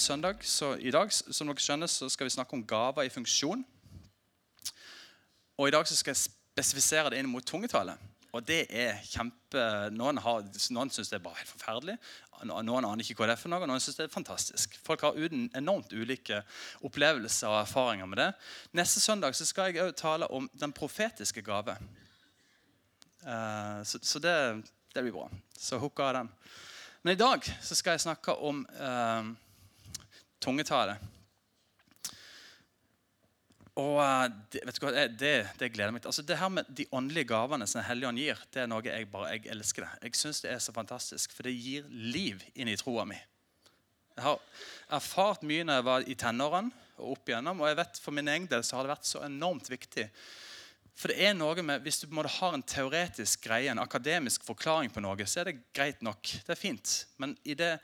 [0.00, 3.12] neste søndag så I dag som dere skjønner, så skal vi snakke om gaver i
[3.12, 3.60] funksjon.
[5.58, 7.98] Og i dag så skal jeg spesifisere det inn mot tungetale.
[8.32, 11.98] Og det er kjempe Noen, har, noen syns det er bare helt forferdelig.
[12.48, 14.78] Noen aner ikke hva det er for noe, og noen syns det er fantastisk.
[14.86, 16.40] Folk har uden, enormt ulike
[16.80, 18.30] opplevelser og erfaringer med det.
[18.80, 21.76] Neste søndag så skal jeg òg tale om den profetiske gave.
[23.26, 24.34] Uh, så, så det,
[24.94, 25.28] det, blir bra.
[25.58, 26.34] Så hooker av den.
[27.04, 29.34] Men i dag så skal jeg snakke om uh,
[30.40, 30.98] tungetale.
[33.80, 36.10] Og eh, det, vet du hva, det, det gleder meg til.
[36.10, 39.34] Altså, det her med De åndelige gavene som Helligånd gir, det er noe jeg bare,
[39.36, 39.86] jeg elsker.
[39.86, 40.10] det.
[40.10, 43.18] Jeg synes det er så fantastisk, For det gir liv inn i troa mi.
[44.16, 44.40] Jeg har
[44.98, 48.28] erfart mye når jeg var i tenårene og opp igjennom, og jeg vet for min
[48.28, 50.10] egen del så har det vært så enormt viktig.
[51.00, 53.80] For det er noe med, Hvis du på en måte har en teoretisk greie, en
[53.80, 56.20] akademisk forklaring på noe, så er det greit nok.
[56.44, 56.96] Det er fint.
[57.16, 57.78] Men i det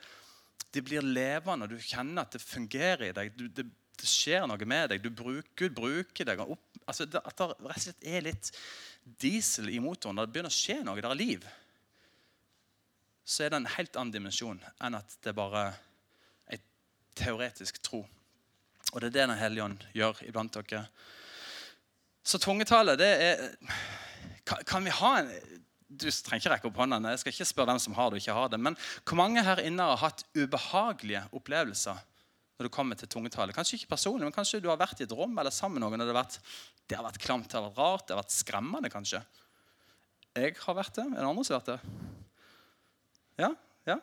[0.73, 3.65] det blir levende, og du kjenner at det fungerer i deg du, det
[3.97, 5.05] det skjer noe med deg.
[5.09, 6.41] Bruker, Gud bruker deg.
[6.43, 8.51] Opp, altså det, at det rett og slett er litt
[9.21, 10.19] diesel i motoren.
[10.21, 11.01] Det begynner å skje noe.
[11.01, 11.47] Det er liv.
[13.27, 15.63] Så er det en helt annen dimensjon enn at det er bare
[16.53, 16.61] er
[17.17, 18.03] teoretisk tro.
[18.93, 20.85] Og det er det Den hellige ånd gjør iblant dere.
[22.23, 23.47] Så tungetale, det er
[24.47, 25.31] kan, kan vi ha en
[25.87, 28.23] du trenger ikke rekke opp håndene, Jeg skal ikke spørre dem som har det og
[28.23, 28.59] ikke har det.
[28.59, 28.75] Men
[29.07, 32.01] hvor mange her inne har hatt ubehagelige opplevelser
[32.57, 33.53] når du kommer til tungetale.
[33.53, 36.01] Kanskje ikke personlig, men kanskje du har vært i et rom eller sammen med noen.
[36.01, 36.39] og det har, vært,
[36.89, 39.21] det har vært klamt, det har vært rart, det har vært skremmende, kanskje.
[40.37, 41.05] Jeg har vært det.
[41.05, 41.79] Er det andre som har vært det?
[43.37, 43.51] Ja?
[43.85, 43.97] Ja?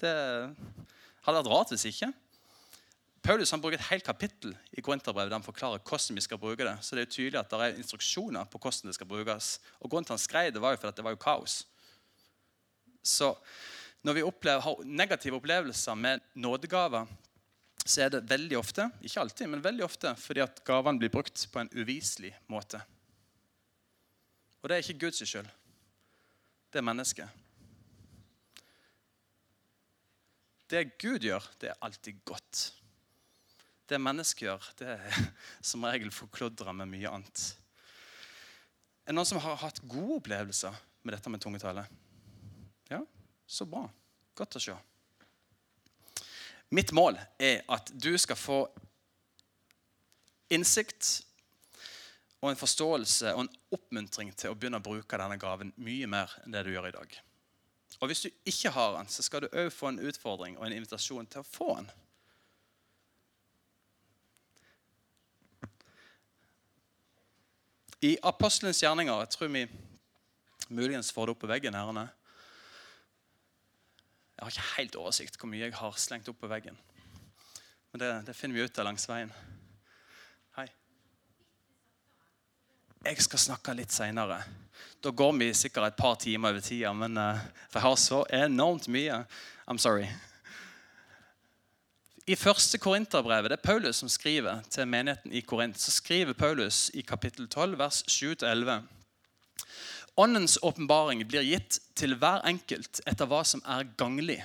[0.00, 0.14] Det
[1.26, 2.12] hadde vært rart hvis ikke.
[3.24, 6.66] Paulus han bruker et helt kapittel i Korinterbrevet der han forklarer hvordan vi skal bruke
[6.66, 6.74] det.
[6.84, 9.54] Så det er jo tydelig at det er instruksjoner på hvordan det skal brukes.
[9.80, 11.62] Og Grunnen til han skrev det, var jo fordi det var jo kaos.
[13.04, 13.30] Så
[14.04, 17.08] når vi opplever, har negative opplevelser med nådegaver,
[17.84, 21.46] så er det veldig ofte ikke alltid, men veldig ofte fordi at gavene blir brukt
[21.52, 22.80] på en uviselig måte.
[24.60, 25.48] Og det er ikke Guds skyld.
[26.72, 27.28] Det er mennesket.
[30.68, 32.70] Det Gud gjør, det er alltid godt.
[33.88, 35.28] Det mennesket gjør, det er
[35.72, 37.44] som regel forkludra med mye annet.
[39.04, 41.84] Er det noen som har hatt gode opplevelser med dette med tungetale?
[42.88, 43.02] Ja,
[43.46, 43.84] så bra.
[44.34, 44.76] Godt å se.
[46.74, 48.64] Mitt mål er at du skal få
[50.50, 51.20] innsikt
[52.40, 56.32] og en forståelse og en oppmuntring til å begynne å bruke denne gaven mye mer
[56.42, 57.14] enn det du gjør i dag.
[58.00, 60.74] Og Hvis du ikke har den, så skal du òg få en utfordring og en
[60.76, 61.92] invitasjon til å få den.
[68.04, 69.64] I Apostelens gjerninger jeg tror vi
[70.68, 72.04] muligens får det opp på veggen her,
[74.34, 76.76] jeg har ikke helt oversikt hvor mye jeg har slengt opp på veggen.
[77.92, 79.30] Men det, det finner vi ut av langs veien.
[80.58, 80.66] Hei.
[83.06, 84.40] Jeg skal snakke litt seinere.
[85.00, 87.40] Da går vi sikkert et par timer over tida, men uh,
[87.70, 89.22] for jeg har så enormt mye.
[89.70, 90.10] I'm sorry.
[92.24, 96.90] I første Korinterbrevet, det er Paulus som skriver til menigheten i Korint, så skriver Paulus
[96.94, 98.78] i kapittel 12, vers 7-11
[100.16, 104.38] Åndens åpenbaring blir gitt til hver enkelt etter hva som er ganglig.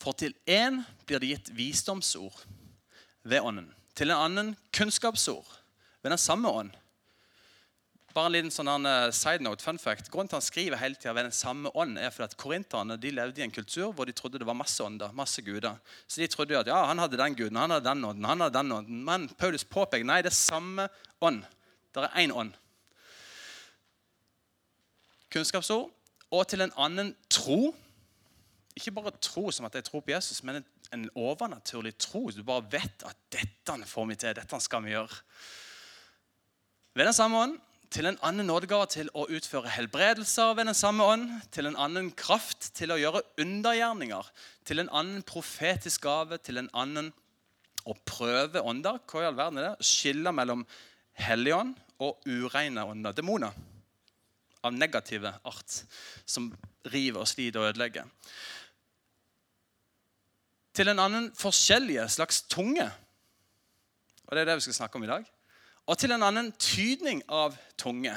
[0.00, 2.46] For til én blir det gitt visdomsord
[3.24, 3.68] ved Ånden.
[3.96, 5.48] Til en annen kunnskapsord
[6.02, 6.70] ved den samme ånd.
[8.16, 10.08] Bare en liten sånn eh, side note, fun fact.
[10.08, 13.12] Grunnen til han skriver hele tiden ved den samme ånd, er fordi at korinterne de
[13.12, 15.12] levde i en kultur hvor de trodde det var masse ånder.
[15.12, 15.76] masse guder.
[16.08, 18.56] Så de trodde at ja, han hadde den guden, han hadde den ånden, han hadde
[18.56, 19.02] den ånden.
[19.04, 20.88] Men Paulus påpeker nei, det er samme
[21.20, 21.44] ånd.
[21.92, 22.56] Det er én ånd
[25.36, 25.90] kunnskapsord,
[26.32, 27.74] og til en annen tro.
[28.76, 32.26] Ikke bare tro som at jeg tror på Jesus, men en, en overnaturlig tro.
[32.30, 35.22] Du bare vet at 'dette får vi til', dette skal vi gjøre.
[36.94, 37.58] Ved den samme ånd
[37.90, 42.10] til en annen nådegave til å utføre helbredelser ved den samme ånd, til en annen
[42.18, 44.32] kraft til å gjøre undergjerninger,
[44.66, 47.12] til en annen profetisk gave, til en annen
[47.86, 48.98] å prøve ånder.
[49.06, 49.86] Hva i all verden er det?
[49.86, 50.66] Skille mellom
[51.26, 53.54] hellig ånd og ureine ånder, demoner
[54.66, 55.80] av negative art
[56.26, 56.50] som
[56.90, 58.08] river og sliter og ødelegger.
[60.76, 62.88] Til en annen forskjellige slags tunge.
[64.26, 65.24] Og det er det vi skal snakke om i dag.
[65.86, 68.14] Og til en annen tydning av tunge.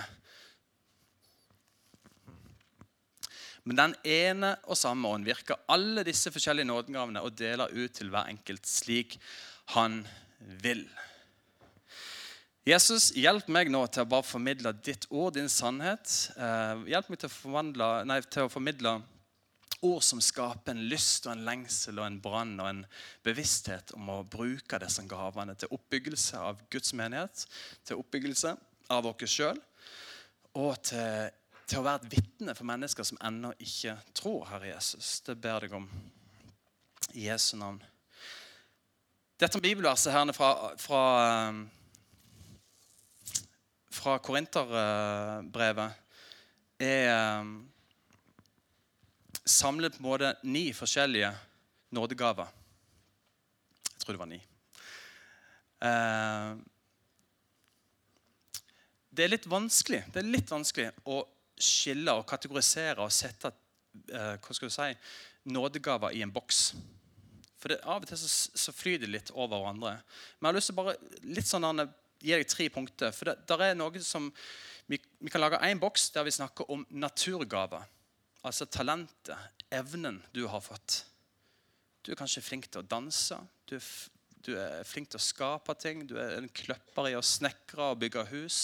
[3.69, 8.09] Men den ene og samme ånd virker alle disse forskjellige nådegavene og deler ut til
[8.09, 9.19] hver enkelt slik
[9.75, 10.01] han
[10.63, 10.87] vil.
[12.69, 16.09] Jesus, hjelp meg nå til å bare formidle ditt ord, din sannhet.
[16.37, 17.63] Eh, hjelp meg til å,
[18.05, 18.97] nei, til å, formidle
[19.81, 22.81] Ord som skaper en lyst og en lengsel og en brann og en
[23.23, 27.45] bevissthet om å bruke disse gavene til oppbyggelse av Guds menighet,
[27.87, 28.55] til oppbyggelse
[28.91, 29.59] av oss sjøl
[30.59, 31.29] og til,
[31.65, 35.21] til, å være et vitne for mennesker som ennå ikke tror Herre Jesus.
[35.23, 35.87] Det ber jeg om
[37.13, 37.79] i Jesu navn.
[39.39, 41.03] Dette bibelverset her fra, fra,
[43.95, 45.91] fra Korinterbrevet
[46.83, 47.45] er
[49.49, 51.31] samlet på en måte ni forskjellige
[51.95, 52.51] nådegaver.
[53.89, 54.39] Jeg tror det var ni.
[55.85, 56.51] Eh,
[59.09, 61.21] det er litt vanskelig det er litt vanskelig å
[61.59, 63.51] skille og kategorisere og sette
[64.11, 64.89] eh, hva skal du si,
[65.51, 66.61] nådegaver i en boks.
[67.59, 69.97] For det, Av og til så, så flyr det litt over hverandre.
[70.39, 71.83] Men jeg har lyst til å bare litt sånn,
[72.19, 73.15] gi deg tre punkter.
[73.15, 74.29] For det der er noe som,
[74.87, 77.83] vi, vi kan lage én boks der vi snakker om naturgaver.
[78.47, 79.35] Altså talentet,
[79.71, 81.03] evnen du har fått.
[82.05, 83.35] Du er kanskje flink til å danse.
[83.67, 83.87] Du er,
[84.45, 86.05] du er flink til å skape ting.
[86.07, 88.61] Du er en kløpper i å snekre og bygge hus.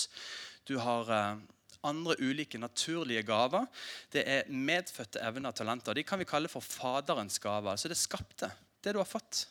[0.65, 1.43] Du har eh,
[1.85, 3.67] andre ulike naturlige gaver.
[4.11, 5.97] Det er medfødte evner og talenter.
[5.97, 7.75] De kan vi kalle for Faderens gaver.
[7.75, 8.49] Altså det skapte.
[8.81, 9.45] Det du har fått.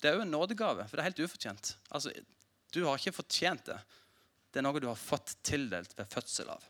[0.00, 1.74] Det er òg en nådegave, for det er helt ufortjent.
[1.92, 2.12] Altså,
[2.72, 3.76] du har ikke fortjent det.
[4.50, 6.64] Det er noe du har fått tildelt ved fødsel av.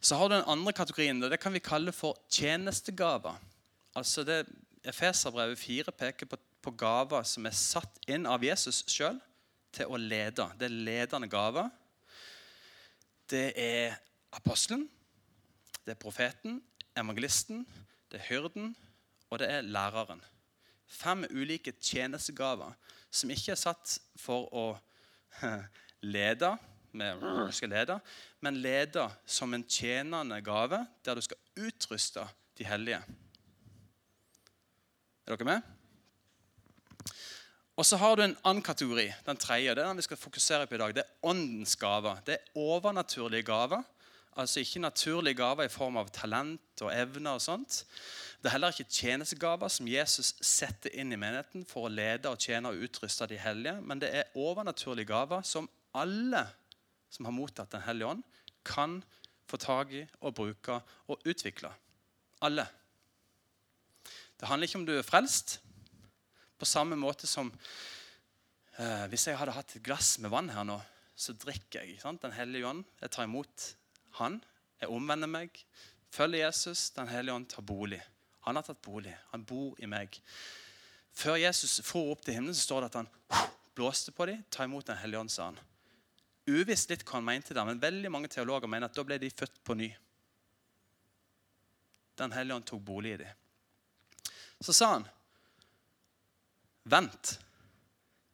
[0.00, 1.22] Så har du den andre kategorien.
[1.22, 3.38] og Det kan vi kalle for tjenestegaver.
[3.96, 4.46] Altså det
[4.84, 9.18] Efeserbrevet 4 peker på, på gaver som er satt inn av Jesus sjøl
[9.74, 10.46] til å lede.
[10.58, 11.68] Det er ledende gaver.
[13.28, 13.98] Det er
[14.32, 14.86] apostelen,
[15.84, 16.62] det er profeten,
[16.96, 17.66] evangelisten,
[18.08, 18.70] det er hyrden,
[19.28, 20.22] og det er læreren.
[20.88, 22.72] Fem ulike tjenestegaver
[23.10, 24.66] som ikke er satt for å
[26.14, 26.54] lede,
[26.92, 27.98] med, skal lede,
[28.40, 32.26] men lede som en tjenende gave der du skal utruste
[32.58, 33.02] de hellige.
[35.26, 35.60] Er dere med?
[37.78, 39.74] Og så har du en annen kategori, den tredje.
[39.74, 40.94] Det er den vi skal fokusere på i dag.
[40.96, 42.18] Det er åndens gaver.
[42.26, 43.82] Det er overnaturlige gaver.
[44.36, 47.30] Altså ikke naturlige gaver i form av talent og evner.
[47.30, 47.84] og sånt.
[48.42, 52.38] Det er heller ikke tjenestegaver som Jesus setter inn i menigheten for å lede og
[52.38, 56.44] tjene og utruste de hellige, men det er overnaturlige gaver som alle
[57.10, 58.22] som har mottatt Den hellige ånd,
[58.64, 59.00] kan
[59.48, 61.70] få tak i og bruke og utvikle.
[62.44, 62.66] Alle.
[64.38, 65.58] Det handler ikke om du er frelst.
[66.58, 67.50] På samme måte som
[68.78, 70.78] eh, hvis jeg hadde hatt et glass med vann her nå,
[71.18, 72.22] så drikker jeg sant?
[72.22, 72.84] Den hellige ånd.
[73.00, 73.72] Jeg tar imot
[74.20, 74.38] han.
[74.78, 75.64] Jeg omvender meg.
[76.14, 76.90] Følger Jesus.
[76.94, 78.00] Den hellige ånd tar bolig.
[78.46, 79.16] Han har tatt bolig.
[79.32, 80.20] Han bor i meg.
[81.18, 83.10] Før Jesus for opp til himmelen, så står det at han
[83.74, 84.44] blåste på dem.
[84.50, 85.58] Ta imot Den hellige ånd, sa han
[86.48, 89.30] uvisst litt hva han mente der, men veldig mange teologer mener at da ble de
[89.30, 89.88] født på ny.
[92.18, 93.44] Den hellige ånd tok bolig i dem.
[94.60, 95.04] Så sa han,
[96.88, 97.44] vent til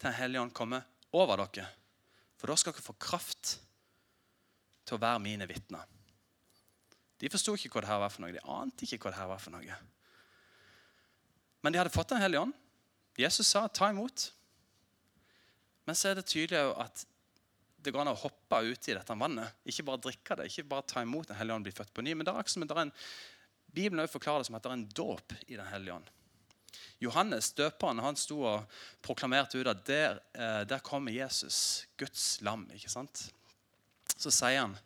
[0.04, 0.82] Den hellige ånd kommer
[1.16, 1.64] over dere,
[2.36, 3.54] for da skal dere få kraft
[4.84, 5.86] til å være mine vitner.
[7.16, 8.34] De forsto ikke hva det her var for noe.
[8.34, 9.78] De ante ikke hva det her var for noe.
[11.64, 12.52] Men de hadde fått Den hellige ånd.
[13.16, 14.32] Jesus sa 'ta imot'.
[15.86, 17.06] Men så er det tydelig at
[17.84, 19.60] det går an å hoppe uti dette vannet.
[19.68, 22.14] Ikke bare drikke det, ikke bare ta imot Den hellige ånd bli født på ny.
[22.16, 22.92] Men det er akkurat som det er en,
[23.74, 26.10] Bibelen forklarer det som at det er en dåp i Den hellige ånd.
[27.02, 32.68] Johannes, døperen, han sto og proklamerte ut at der, eh, der kommer Jesus, Guds lam.
[32.74, 33.30] ikke sant?
[34.16, 34.78] Så sier han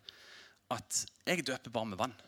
[0.69, 2.21] at 'jeg døper bare med vann',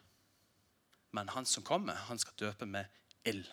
[1.12, 2.86] men han som kommer, han skal døpe med
[3.25, 3.46] ild.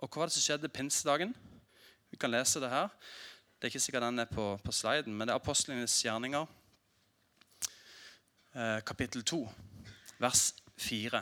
[0.00, 1.34] Og hva var det som skjedde pinsedagen?
[2.10, 2.88] Vi kan lese det her.
[3.60, 6.46] Det er ikke sikkert den er på, på sliden, men det er apostlenes gjerninger,
[8.56, 9.40] eh, kapittel 2,
[10.16, 10.44] vers
[10.80, 11.20] 4.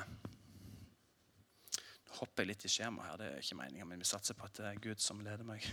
[2.07, 3.17] Nå hopper jeg litt i skjemaet her.
[3.19, 5.67] Det er ikke meningen, men vi satser på at det er Gud som leder meg.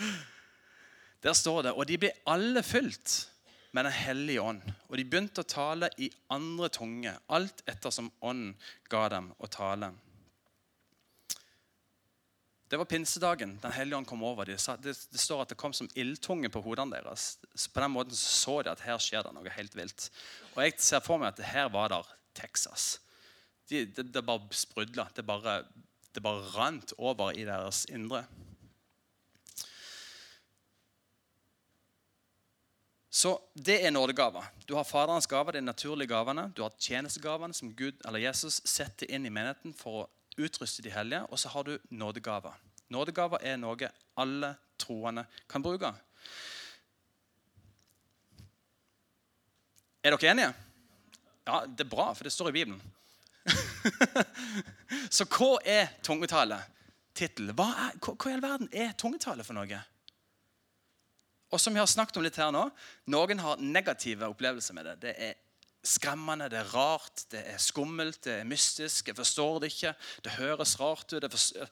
[1.28, 3.18] Der står det Og de ble alle fylt
[3.76, 4.62] med Den hellige ånd.
[4.88, 8.56] Og de begynte å tale i andre tunge, alt ettersom ånden
[8.88, 9.92] ga dem å tale.
[12.70, 13.58] Det var pinsedagen.
[13.62, 14.58] Den hellige ånd kom over dem.
[14.82, 17.32] Det, det, står at det kom som ildtunge på hodene deres.
[17.74, 20.06] På den måten så de at her skjer det noe helt vilt.
[20.54, 23.00] Og jeg ser for meg at her var der Texas.
[23.66, 25.08] De, det, det bare sprudla.
[25.16, 25.64] Det bare,
[26.14, 28.22] det bare rant over i deres indre.
[33.10, 34.46] Så det er nådegaver.
[34.70, 36.52] Du har Faderens gaver, de naturlige gavene.
[36.54, 40.08] Du har tjenestegavene som Gud eller Jesus setter inn i menigheten for å
[40.46, 42.56] utruste de hellige, og så har du nådegaver.
[42.90, 45.92] Nådegaver er noe alle troende kan bruke.
[50.02, 50.54] Er dere enige?
[51.46, 52.82] Ja, Det er bra, for det står i Bibelen.
[55.16, 56.60] Så hva er tungetale?
[57.14, 57.52] Tittel.
[57.56, 59.80] Hva, hva i all verden er tungetale for noe?
[61.50, 62.68] Og som vi har snakket om litt her nå,
[63.10, 64.96] Noen har negative opplevelser med det.
[65.02, 65.38] Det er
[65.82, 69.08] skremmende, det er rart, det er skummelt, det er mystisk.
[69.08, 69.94] Jeg forstår det ikke.
[70.24, 71.22] Det høres rart ut.
[71.22, 71.68] Det,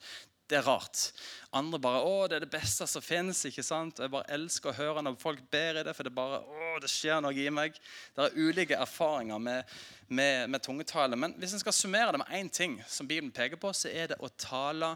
[0.49, 1.11] det er rart.
[1.53, 3.45] Andre bare 'Å, det er det beste som fins'.
[3.45, 3.99] ikke sant?
[3.99, 6.79] Og Jeg bare elsker å høre når folk ber i det, for det bare, å,
[6.81, 7.77] det skjer noe i meg.
[8.15, 9.63] Det er ulike erfaringer med,
[10.07, 11.15] med, med tungetale.
[11.15, 14.07] Men hvis en skal summere det med én ting som Bibelen peker på, så er
[14.07, 14.95] det å tale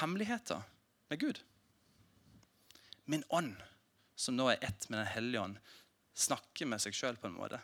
[0.00, 0.62] hemmeligheter
[1.10, 1.40] med Gud.
[3.06, 3.54] Min ånd,
[4.16, 5.58] som nå er ett med Den hellige ånd,
[6.14, 7.60] snakker med seg sjøl på en måte.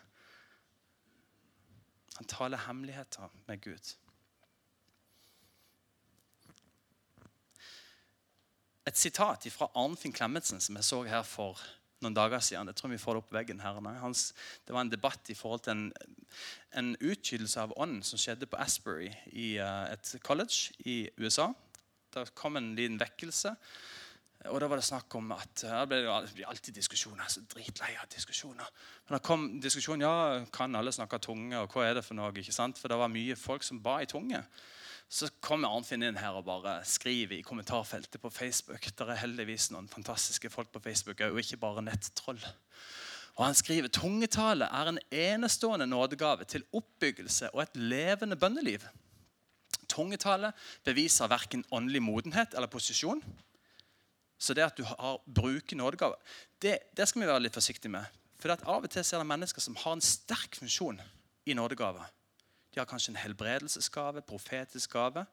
[2.21, 3.87] Han taler hemmeligheter med Gud.
[8.85, 11.57] Et sitat fra Arnfinn Klemetsen som jeg så her for
[12.05, 12.69] noen dager siden.
[12.69, 13.79] Jeg tror vi får det opp veggen her.
[14.03, 14.35] Hans,
[14.67, 15.87] det var en debatt i forhold til en,
[16.77, 21.49] en utgytelse av ånd som skjedde på Asbury i uh, et college i USA.
[22.13, 23.55] da kom en liten vekkelse.
[24.49, 27.27] Og da var det snakk om at Det blir alltid diskusjoner.
[27.29, 28.65] så Dritlei av diskusjoner.
[29.07, 32.33] Men det kom diskusjon ja, kan alle snakke tunge, og hva er det for noe?
[32.33, 32.79] ikke sant?
[32.79, 34.41] For det var mye folk som ba i tunge.
[35.11, 38.85] Så kom Arnfinn inn her og bare skriver i kommentarfeltet på Facebook.
[38.97, 42.39] Der er heldigvis noen fantastiske folk på Facebook, og ikke bare nettroll.
[43.35, 48.87] Og Han skriver tungetale er en enestående nådegave til oppbyggelse og et levende bønneliv.
[49.89, 53.23] Tungetale beviser verken åndelig modenhet eller posisjon.
[54.41, 56.17] Så det at du har, bruker nådegave,
[56.61, 58.07] det, det, skal vi være litt forsiktige med.
[58.41, 61.01] For Av og til er det mennesker som har en sterk funksjon
[61.45, 62.01] i nådegave.
[62.73, 65.25] De har kanskje en helbredelsesgave, profetisk gave.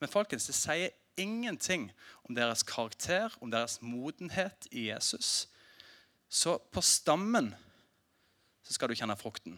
[0.00, 1.88] Men folkens, det sier ingenting
[2.28, 5.48] om deres karakter, om deres modenhet i Jesus.
[6.28, 7.54] Så på stammen
[8.62, 9.56] så skal du kjenne frukten.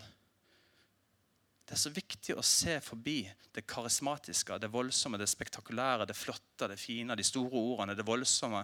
[1.64, 3.22] Det er så viktig å se forbi
[3.56, 8.60] det karismatiske, det voldsomme, det spektakulære, det flotte, det fine, de store ordene, det voldsomme.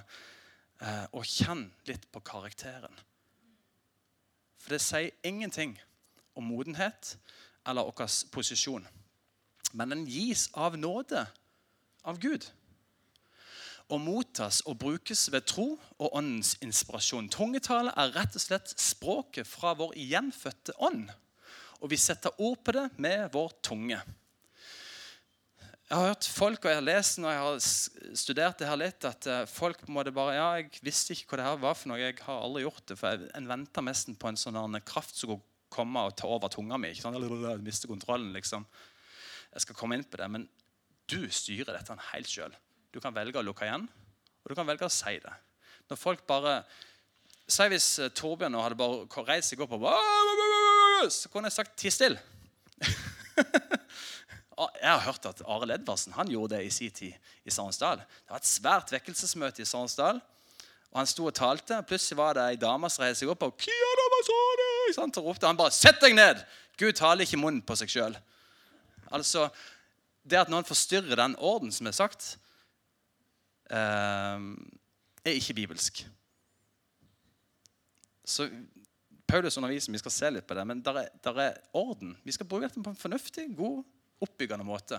[0.80, 2.92] Eh, og kjenn litt på karakteren.
[4.61, 5.78] For det sier ingenting
[6.37, 7.14] om modenhet
[7.69, 8.85] eller vår posisjon.
[9.73, 11.25] Men den gis av nåde
[12.04, 12.45] av Gud.
[13.90, 17.33] Og mottas og brukes ved tro og åndens inspirasjon.
[17.33, 21.09] Tungetale er rett og slett språket fra vår gjenfødte ånd
[21.81, 23.99] og vi setter ord på det med vår tunge.
[25.91, 29.07] Jeg har hørt folk, og jeg har lest når jeg har studert det her litt,
[29.09, 31.91] at folk folk må det bare, ja, jeg visste ikke hva det her var for
[31.91, 31.99] noe.
[31.99, 32.99] Jeg har aldri gjort det.
[33.01, 36.79] For en venter nesten på en sånn kraft som går komme og ta over tunga
[36.81, 36.91] mi.
[36.91, 37.63] ikke sant?
[37.65, 38.67] Miste kontrollen, liksom.
[39.55, 40.47] Jeg skal komme inn på det, men
[41.11, 42.55] du styrer dette helt sjøl.
[42.91, 43.87] Du kan velge å lukke igjen,
[44.43, 45.35] og du kan velge å si det.
[45.91, 46.63] Når folk bare
[47.51, 49.81] Si hvis Torbjørn Torbjørn hadde bare reist seg opp og
[51.09, 52.19] så kunne jeg sagt 'ti still'.
[54.83, 57.12] jeg har hørt at Arild Edvardsen han gjorde det i sin tid
[57.45, 57.99] i Sarensdal.
[57.99, 60.21] Det var et svært vekkelsesmøte i Sarensdal.
[60.90, 61.78] Og Han sto og talte.
[61.78, 63.54] og Plutselig var det ei dame som reiste seg opp og
[64.90, 66.45] så ropte han bare 'Sett deg ned!'
[66.76, 68.16] Gud taler ikke munnen på seg sjøl.
[69.12, 69.49] Altså,
[70.25, 72.38] det at noen forstyrrer den orden som er sagt,
[73.71, 74.38] eh,
[75.25, 76.07] er ikke bibelsk.
[78.25, 78.49] Så
[79.31, 82.17] Paulus underviser, vi skal se litt på det, men der er, der er orden.
[82.27, 83.85] Vi skal bruke dette på en fornuftig, god,
[84.27, 84.99] oppbyggende måte.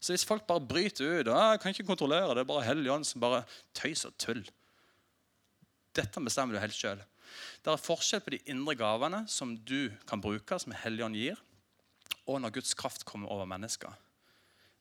[0.00, 2.64] Så hvis folk bare bryter ut og «Ah, 'Jeg kan ikke kontrollere det, er bare
[2.64, 3.42] Hellig som bare
[3.74, 4.48] tøys og tull'
[5.94, 7.00] Dette bestemmer du helt sjøl.
[7.64, 11.36] Det er forskjell på de indre gavene som du kan bruke, som Helligånd gir,
[12.26, 13.92] og når Guds kraft kommer over mennesker.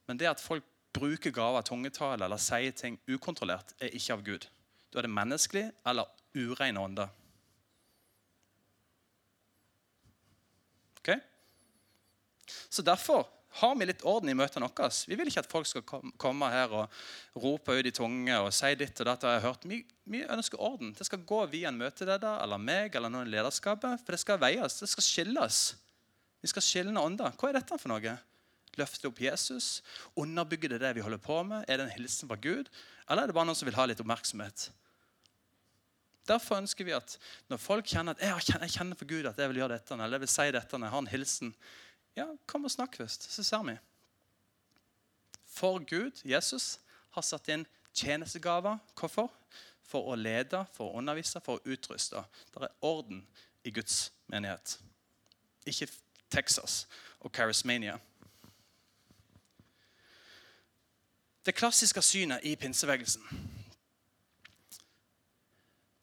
[0.07, 0.63] Men det at folk
[0.93, 4.47] bruker gaver, tungetale eller sier ting ukontrollert, er ikke av Gud.
[4.91, 7.09] Da er det menneskelig eller ureine ånder.
[11.07, 11.19] Okay?
[12.69, 14.89] Så Derfor har vi litt orden i møtene våre.
[15.07, 15.83] Vi vil ikke at folk skal
[16.19, 16.97] komme her og
[17.41, 19.25] rope ut i tunge og si ditt og datt.
[19.25, 19.65] har jeg hørt.
[19.65, 20.93] Vi, vi, ønsker orden.
[20.93, 24.03] Det skal gå via en møteleder eller meg eller noen i lederskapet.
[24.03, 24.77] For det skal veies.
[24.81, 25.61] Det skal skilles.
[26.43, 27.33] Vi skal skille ånder.
[27.39, 28.17] Hva er dette for noe?
[28.77, 29.79] Løfte opp Jesus?
[30.19, 31.65] Underbygge det det vi holder på med?
[31.65, 32.69] Er det en hilsen fra Gud?
[33.07, 34.69] Eller er det bare noen som vil ha litt oppmerksomhet?
[36.27, 37.17] Derfor ønsker vi at
[37.47, 40.25] når folk kjenner at jeg kjenner for Gud at jeg vil gjøre dette, eller jeg
[40.25, 41.53] vil si dette, når jeg har en hilsen,
[42.17, 43.77] ja, kom og snakk først, så ser vi.
[45.57, 46.79] For Gud, Jesus,
[47.15, 48.79] har satt inn tjenestegaver.
[48.97, 49.31] Hvorfor?
[49.87, 52.23] For å lede, for å undervise, for å utruste.
[52.51, 53.21] Det er orden
[53.63, 54.75] i Guds menighet.
[55.65, 55.87] Ikke
[56.29, 56.85] Texas
[57.23, 57.95] og Charismania.
[61.45, 63.23] Det klassiske synet i pinsevegelsen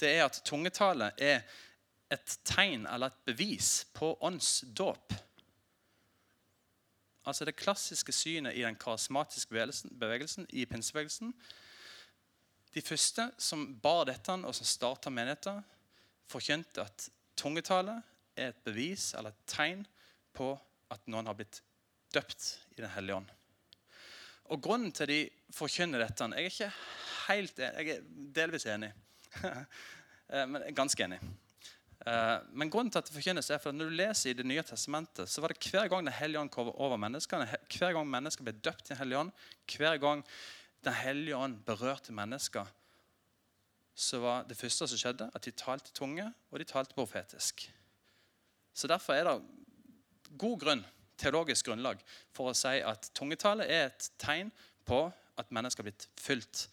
[0.00, 1.44] det er at tungetale er
[2.12, 5.14] et tegn eller et bevis på åndsdåp.
[7.24, 11.32] Altså det klassiske synet i den karismatiske bevegelsen, bevegelsen i pinsebevegelsen.
[12.74, 15.62] De første som bar dette og som starta menigheter,
[16.28, 18.00] forkynte at tungetale
[18.36, 19.84] er et bevis eller et tegn
[20.34, 20.52] på
[20.92, 21.62] at noen har blitt
[22.14, 23.30] døpt i Den hellige ånd.
[24.52, 25.20] Og Grunnen til de
[25.54, 26.72] forkynner dette Jeg er ikke
[27.28, 28.02] helt enig, jeg er
[28.36, 28.92] delvis enig,
[29.42, 31.20] men jeg er ganske enig.
[32.04, 34.44] Eh, men grunnen til at det forkynnes er for at Når du leser i Det
[34.44, 37.46] nye testamentet, så var det hver gang Den hellige ånd kom over menneskene,
[37.78, 39.32] hver gang mennesker ble døpt i Den hellige ånd,
[39.76, 40.24] hver gang
[40.84, 42.66] Den hellige ånd berørte mennesker,
[43.94, 47.62] så var det første som skjedde, at de talte tunge, og de talte profetisk.
[48.74, 50.84] Så Derfor er det god grunn,
[51.16, 52.02] teologisk grunnlag
[52.34, 54.50] for å si at tungetale er et tegn
[54.84, 55.06] på
[55.38, 56.66] at mennesker har blitt fylt,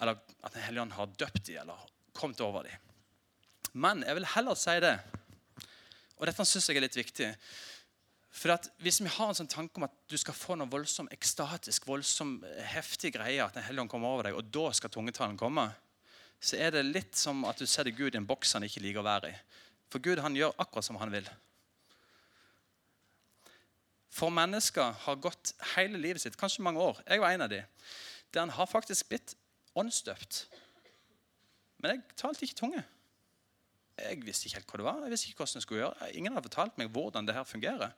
[0.00, 2.90] eller at Den hellige ånd har døpt dem eller kommet over dem.
[3.74, 4.96] Men jeg vil heller si det,
[6.14, 7.30] og dette syns jeg er litt viktig
[8.34, 11.86] for Hvis vi har en sånn tanke om at du skal få noe voldsom, ekstatisk,
[11.86, 12.40] voldsom
[12.72, 15.68] heftig greie, at Den hellige ånd kommer over deg, og da skal tungetalen komme,
[16.42, 19.04] så er det litt som at du setter Gud i en boks han ikke liker
[19.04, 19.36] å være i.
[19.86, 21.28] For Gud han gjør akkurat som han vil.
[24.14, 27.62] For mennesker har gått hele livet sitt, kanskje mange år, jeg var en av de,
[28.34, 29.36] der han har faktisk blitt
[29.78, 30.44] åndsdøpt.
[31.84, 32.80] Men jeg talte ikke tunge.
[34.00, 35.02] Jeg visste ikke helt hva det var.
[35.04, 36.06] Jeg visste ikke hvordan jeg skulle gjøre.
[36.16, 37.90] Ingen hadde fortalt meg hvordan det her fungerer.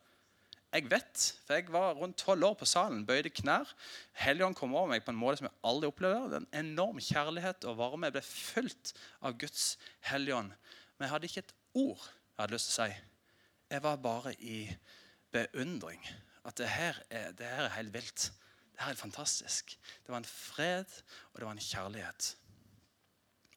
[0.75, 3.71] Jeg vet, for jeg var rundt tolv år på salen, bøyde knær.
[4.19, 6.41] Helligånd kom over meg på en måte som jeg aldri opplevde.
[6.43, 8.11] En enorm kjærlighet og varme.
[8.11, 9.69] Jeg ble fulgt av Guds
[10.11, 10.51] helligånd.
[10.97, 12.97] Men jeg hadde ikke et ord jeg hadde lyst til å si.
[13.71, 14.59] Jeg var bare i
[15.33, 16.03] beundring.
[16.43, 18.33] At det her er, det her er helt vilt.
[18.75, 19.79] Det her er fantastisk.
[20.03, 20.99] Det var en fred,
[21.31, 22.35] og det var en kjærlighet.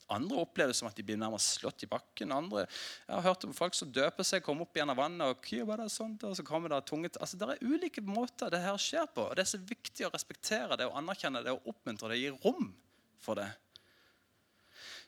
[0.09, 2.31] Andre opplever det som at de blir nærmest slått i bakken.
[2.33, 2.65] Andre,
[3.05, 5.89] jeg har hørt om folk som døper seg, kommer opp igjen av vannet, og det
[5.93, 7.19] sånt, og så kommer det tunget.
[7.21, 9.29] Altså, Det er ulike måter det her skjer på.
[9.29, 12.23] og Det er så viktig å respektere det og anerkjenne det og oppmuntre det og
[12.23, 12.73] gi rom
[13.19, 13.51] for det.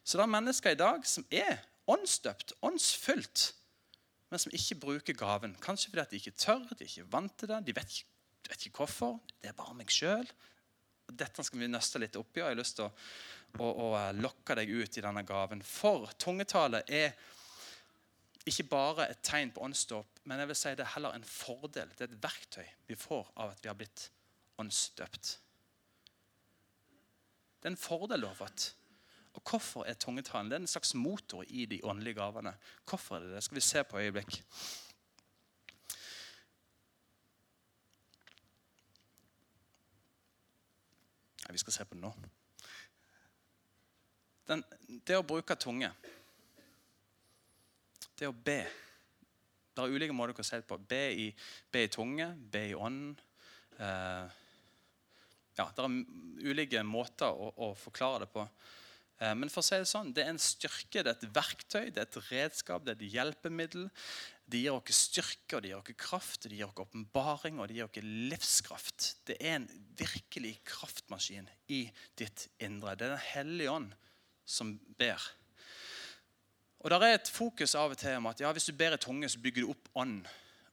[0.04, 3.52] Så det er mennesker i dag som er åndsdøpt, åndsfylt,
[4.32, 5.58] men som ikke bruker gaven.
[5.62, 8.08] Kanskje fordi de ikke tør, de er ikke vant til det, de vet ikke,
[8.50, 9.20] vet ikke hvorfor.
[9.42, 10.30] Det er bare meg sjøl.
[11.12, 12.40] Dette skal vi nøste litt opp i.
[12.40, 12.94] og jeg har lyst til å
[13.60, 15.64] og, og eh, lokke deg ut i denne gaven.
[15.66, 17.14] For tungetale er
[18.48, 21.92] ikke bare et tegn på åndsdåp, men jeg vil si det er heller en fordel.
[21.94, 24.08] Det er et verktøy vi får av at vi har blitt
[24.62, 25.34] åndsdøpt.
[27.62, 28.72] Det er en fordel du har fått.
[29.38, 32.52] Og Hvorfor er tungetalen Det er en slags motor i de åndelige gavene.
[32.90, 33.44] Hvorfor er det det?
[33.44, 34.42] skal vi se på et øyeblikk.
[41.52, 42.14] vi skal se på det nå
[44.52, 44.64] den,
[45.08, 45.92] det å bruke tunge,
[48.20, 48.62] det å be
[49.72, 50.76] Det er ulike måter å si det på.
[50.78, 51.30] Be i,
[51.72, 53.14] be i tunge, be i ånden.
[53.80, 54.34] Eh,
[55.56, 58.44] ja, det er ulike måter å, å forklare det på.
[59.22, 61.88] Eh, men for å si det sånn, det er en styrke, det er et verktøy,
[61.88, 63.88] det er et redskap, det er et hjelpemiddel.
[64.52, 67.80] Det gir oss styrke, og det gir oss kraft, det gir oss åpenbaring og det
[67.80, 69.12] gir oss livskraft.
[69.32, 71.86] Det er en virkelig kraftmaskin i
[72.20, 72.98] ditt indre.
[73.00, 74.00] Det er Den hellige ånd
[74.46, 75.22] som ber.
[76.82, 79.02] Og der er et fokus av og til om at ja, hvis du ber i
[79.02, 80.24] tunge, så bygger du opp ånd.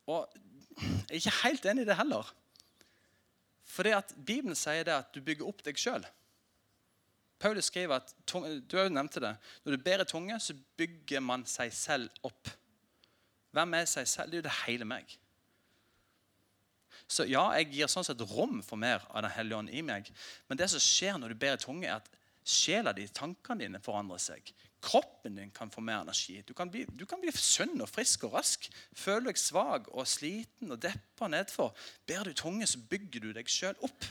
[0.07, 0.29] Og
[0.79, 2.29] Jeg er ikke helt enig i det heller.
[3.67, 6.07] For det at Bibelen sier det at du bygger opp deg sjøl.
[7.39, 11.23] Paulus skriver at du har jo nevnt det, når du ber i tunge, så bygger
[11.23, 12.51] man seg selv opp.
[13.55, 14.31] Hvem er seg selv?
[14.31, 15.19] Det er jo det hele meg.
[17.09, 20.11] Så ja, jeg gir sånn sett rom for mer av Den hellige ånd i meg.
[20.49, 22.11] Men det som skjer når du ber i tunge, er at
[22.49, 24.53] Sjela di, tankene dine, forandrer seg.
[24.81, 26.39] Kroppen din kan få mer energi.
[26.47, 28.69] Du kan bli, du kan bli sunn og frisk og rask.
[28.97, 31.75] Føler deg svak og sliten og deppa nedfor.
[32.09, 34.07] Ber du tunge, så bygger du deg sjøl opp.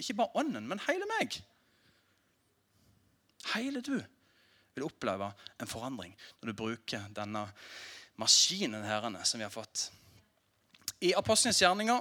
[0.00, 1.36] Ikke bare ånden, men hele meg.
[3.52, 3.98] Hele du
[4.74, 5.28] vil oppleve
[5.60, 7.44] en forandring når du bruker denne
[8.18, 9.90] maskinen herrene, som vi har fått.
[11.04, 12.00] I Apostlenes gjerninger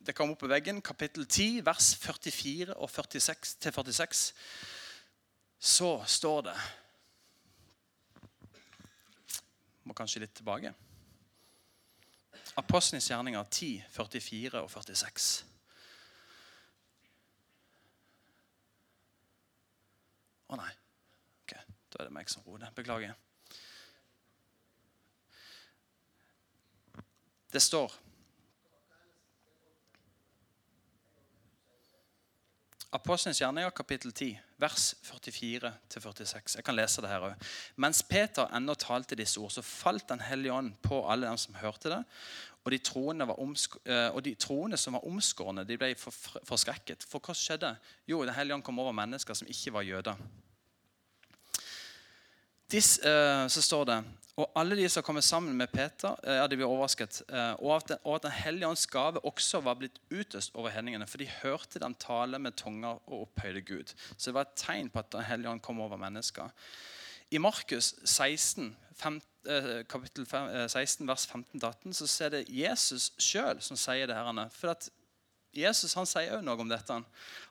[0.00, 4.22] det kom opp på veggen, kapittel 10, vers 44 og 46 til 46
[5.60, 6.54] så står det
[9.84, 10.70] Må kanskje litt tilbake.
[12.60, 15.30] Apostlenes gjerninger 10, 44 og 46.
[20.50, 20.70] Å nei.
[21.42, 21.56] Ok,
[21.90, 22.70] Da er det meg som roder.
[22.76, 23.16] Beklager.
[27.50, 27.92] Det står
[32.90, 36.56] Apostelens gjerninger, kapittel 10, vers 44-46.
[36.56, 37.50] Jeg kan lese det her òg.
[37.78, 41.54] Mens Peter ennå talte disse ord, så falt Den hellige ånd på alle dem som
[41.54, 42.00] hørte det.
[42.64, 47.06] Og de troende, uh, og de troende som var omskårne, de ble forskrekket.
[47.06, 47.76] For hva skjedde?
[48.08, 50.16] Jo, Den hellige ånd kom over mennesker som ikke var jøder.
[52.72, 54.04] Dis, uh, så står det
[54.40, 57.22] og alle de som kommer sammen med Peter, eh, ja, de blir overrasket.
[57.28, 60.70] Eh, og at, den, og at Den hellige ånds gave også var blitt utøst over
[60.70, 61.06] hedningene.
[61.06, 63.94] For de hørte dem tale med tunger og opphøyde Gud.
[64.16, 66.48] Så det var et tegn på at Den hellige ånd kom over mennesker.
[67.30, 73.76] I Markus 16, 5, eh, kapittel 16, vers 15-18 så er det Jesus sjøl som
[73.76, 74.16] sier det.
[74.16, 74.48] her.
[74.48, 74.88] For at
[75.54, 77.02] Jesus han sier òg noe om dette.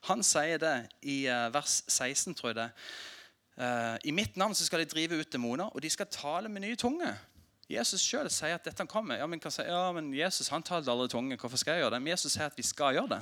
[0.08, 2.70] Han sier det i vers 16, tror jeg det.
[3.60, 6.80] Uh, I mitt navn skal de drive ut demoner, og de skal tale med nye
[6.80, 7.12] tunge.
[7.70, 9.20] Jesus sjøl sier at dette kommer.
[9.20, 11.38] Ja, men, si, ja, men Jesus han talte aldri tunge.
[11.38, 12.02] Hvorfor skal jeg gjøre det?
[12.02, 13.20] Men Jesus sier at vi skal gjøre det.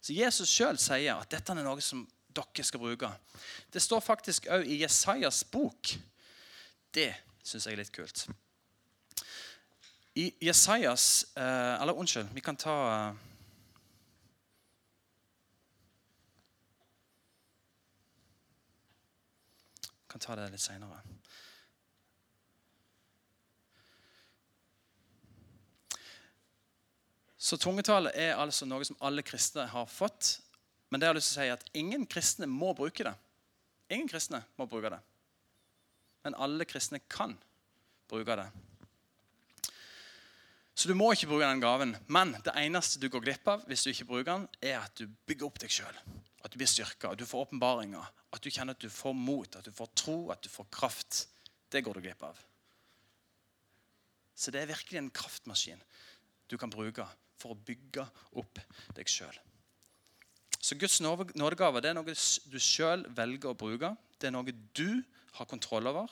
[0.00, 3.10] Så Jesus sjøl sier at dette er noe som dere skal bruke.
[3.72, 5.92] Det står faktisk òg i Jesajas bok.
[6.94, 7.12] Det
[7.44, 8.26] syns jeg er litt kult.
[10.18, 12.74] I Jesajas uh, Eller unnskyld, vi kan ta
[20.18, 20.98] kan ta det litt seinere.
[27.38, 30.40] Så tungetale er altså noe som alle kristne har fått.
[30.90, 33.14] Men det har jeg lyst til å si at ingen kristne må bruke det.
[33.94, 34.98] Ingen kristne må bruke det.
[36.26, 37.36] Men alle kristne kan
[38.10, 38.48] bruke det.
[40.74, 41.94] Så du må ikke bruke den gaven.
[42.10, 45.06] Men det eneste du går glipp av hvis du ikke bruker den, er at du
[45.30, 46.02] bygger opp deg sjøl.
[46.48, 49.56] At du blir styrka, at du får åpenbaringer, at du kjenner at du får mot,
[49.58, 51.26] at du får tro, at du får kraft.
[51.68, 52.38] Det går du glipp av.
[54.32, 55.82] Så det er virkelig en kraftmaskin
[56.48, 57.04] du kan bruke
[57.36, 58.06] for å bygge
[58.40, 58.62] opp
[58.96, 59.36] deg sjøl.
[60.56, 63.92] Så Guds nådegave det er noe du sjøl velger å bruke.
[64.16, 65.02] Det er noe du
[65.36, 66.08] har kontroll over.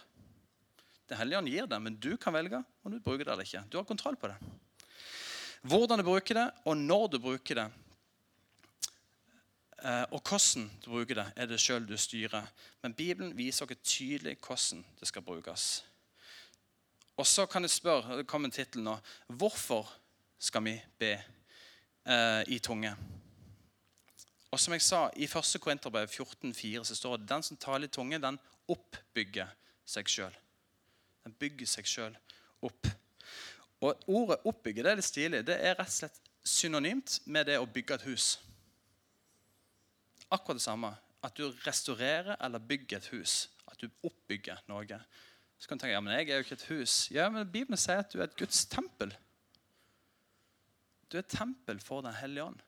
[1.09, 3.65] Det hellige ånd gir det, men du kan velge om du bruker det eller ikke.
[3.73, 4.37] Du har kontroll på det.
[5.65, 7.71] Hvordan du bruker det, og når du bruker det,
[9.87, 12.47] og hvordan du bruker det, er det sjøl du styrer.
[12.83, 15.85] Men Bibelen viser oss tydelig hvordan det skal brukes.
[17.17, 18.97] Og så kan jeg spørre, det kommer en tittel nå,
[19.29, 19.89] hvorfor
[20.39, 22.97] skal vi be eh, i tunge?
[24.51, 25.61] Og som jeg sa, I 1.
[25.61, 29.49] Korinterbrev 14,4 så står det den som taler i tunge, den oppbygger
[29.87, 30.37] seg sjøl.
[31.25, 32.19] Den bygger seg sjøl
[32.63, 32.89] opp.
[33.81, 35.47] Og Ordet 'oppbygge' det er litt stilig.
[35.47, 38.39] Det er rett og slett synonymt med det å bygge et hus
[40.31, 40.93] akkurat det samme.
[41.25, 43.49] At du restaurerer eller bygger et hus.
[43.67, 45.01] At du oppbygger noe.
[45.59, 46.99] Så kan du tenke ja, men jeg er jo ikke et hus.
[47.15, 49.15] Ja, men Bibelen sier at du er et Guds tempel.
[51.11, 52.63] Du er et tempel for Den hellige ånd.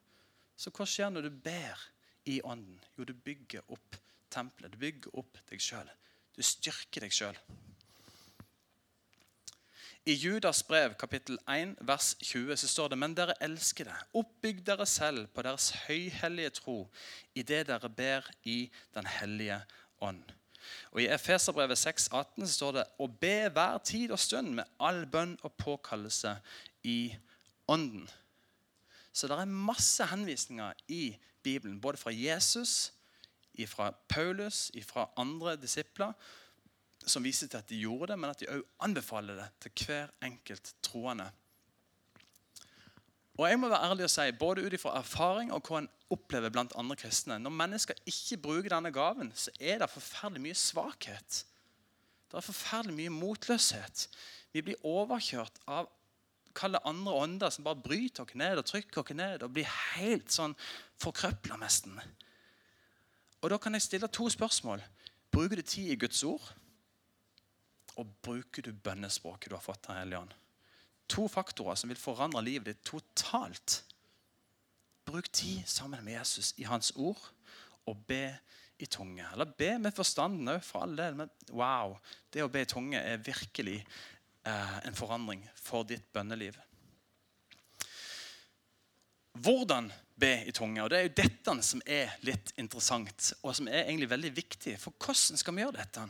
[0.58, 1.82] Så hva skjer når du ber
[2.26, 2.78] i ånden?
[2.96, 3.98] Jo, du bygger opp
[4.32, 4.72] tempelet.
[4.74, 5.90] Du bygger opp deg sjøl.
[6.34, 7.38] Du styrker deg sjøl.
[10.08, 14.86] I Judas brev kapittel 1 vers 20 så står det Men dere elskede, oppbygg dere
[14.88, 16.76] selv på deres høyhellige tro
[17.36, 19.58] i det dere ber i Den hellige
[20.00, 20.22] ånd.
[20.94, 24.72] Og I Efeserbrevet 6, 18 så står det å be hver tid og stund med
[24.80, 26.38] all bønn og påkallelse
[26.88, 27.12] i
[27.68, 28.08] ånden.
[29.12, 32.94] Så det er masse henvisninger i Bibelen, både fra Jesus,
[33.68, 36.16] fra Paulus, fra andre disipler,
[37.10, 40.10] som viser til at de gjorde det, men at de òg anbefaler det til hver
[40.24, 41.28] enkelt troende.
[43.38, 46.50] Og jeg må være ærlig og si, Både ut ifra erfaring og hva en opplever
[46.50, 51.44] blant andre kristne Når mennesker ikke bruker denne gaven, så er det forferdelig mye svakhet.
[52.28, 54.08] Det er forferdelig mye motløshet.
[54.52, 55.88] Vi blir overkjørt av
[56.58, 60.32] kalle andre ånder som bare bryter oss ned og trykker oss ned og blir helt
[60.34, 60.56] sånn
[60.98, 61.94] forkrøpla nesten.
[63.38, 64.82] Og Da kan jeg stille to spørsmål.
[65.30, 66.42] Bruker du tid i Guds ord?
[67.98, 70.34] Og bruker du bønnespråket du har fått av Hellige Ånd?
[71.08, 73.80] To faktorer som vil forandre livet ditt totalt.
[75.08, 77.20] Bruk tid sammen med Jesus i hans ord,
[77.88, 78.36] og be
[78.78, 79.24] i tunge.
[79.32, 81.16] Eller be med forstanden òg, for all del.
[81.18, 81.96] Men wow,
[82.30, 86.58] det å be i tunge er virkelig eh, en forandring for ditt bønneliv.
[89.38, 90.82] Hvordan be i tunge?
[90.82, 94.78] Og Det er jo dette som er litt interessant, og som er egentlig veldig viktig.
[94.82, 96.08] For hvordan skal vi gjøre dette?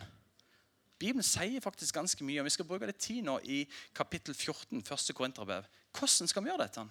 [0.99, 2.41] Bibelen sier faktisk ganske mye.
[2.43, 3.63] og Vi skal bruke litt tid nå i
[3.95, 5.69] kapittel 14, første Korinterbrev.
[5.95, 6.89] Hvordan skal vi gjøre dette?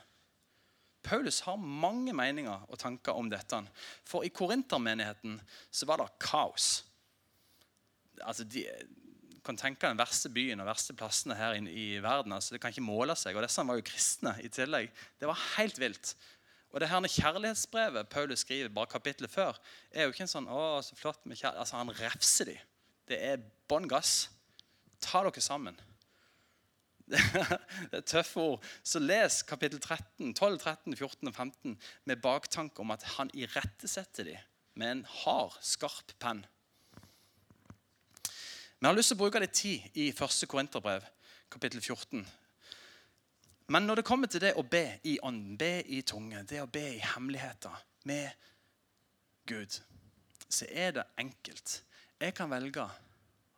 [1.08, 3.60] Paulus har mange meninger og tanker om dette.
[4.08, 5.38] For i korintermenigheten
[5.72, 6.84] så var det kaos.
[8.24, 8.66] Altså, de
[9.46, 12.34] kan tenke den verste byen og verste plassene her i, i verden.
[12.36, 13.38] altså Det kan ikke måle seg.
[13.38, 14.92] Og disse var jo kristne i tillegg.
[15.20, 16.16] Det var helt vilt.
[16.76, 19.56] Og det her kjærlighetsbrevet Paulus skriver bare kapittelet før,
[19.92, 21.64] er jo ikke en sånn å, så flott med kjærlighet.
[21.64, 22.74] Altså, Han refser dem.
[23.08, 24.28] Det er bånn gass.
[25.04, 25.78] Ta dere sammen.
[27.08, 28.64] Det er tøffe ord.
[28.84, 31.78] Så les kapittel 13, 12, 13, 14 og 15
[32.10, 36.44] med baktanke om at han irettesetter dem med en hard, skarp penn.
[38.78, 41.06] Vi har lyst til å bruke litt tid i første Korinterbrev,
[41.50, 42.28] kapittel 14.
[43.74, 46.70] Men når det kommer til det å be i ånden, be i tunge, det å
[46.70, 47.74] be i hemmeligheter
[48.08, 48.30] med
[49.50, 49.80] Gud,
[50.48, 51.82] så er det enkelt.
[52.18, 52.82] Jeg kan velge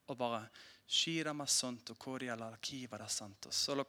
[0.09, 0.41] å bare
[3.07, 3.85] santo, solo.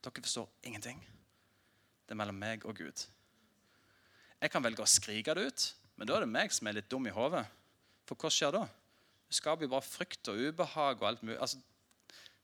[0.00, 1.00] Dere forstår ingenting.
[2.04, 3.04] Det er mellom meg og Gud.
[4.40, 5.64] Jeg kan velge å skrike det ut,
[5.96, 7.44] men da er det meg som er litt dum i hodet.
[8.08, 8.64] For hva skjer da?
[9.28, 11.38] Det skaper jo bare frykt og ubehag og alt mulig.
[11.38, 11.60] Altså,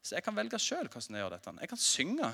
[0.01, 1.55] så jeg kan velge sjøl hvordan jeg gjør dette.
[1.65, 2.31] Jeg kan synge.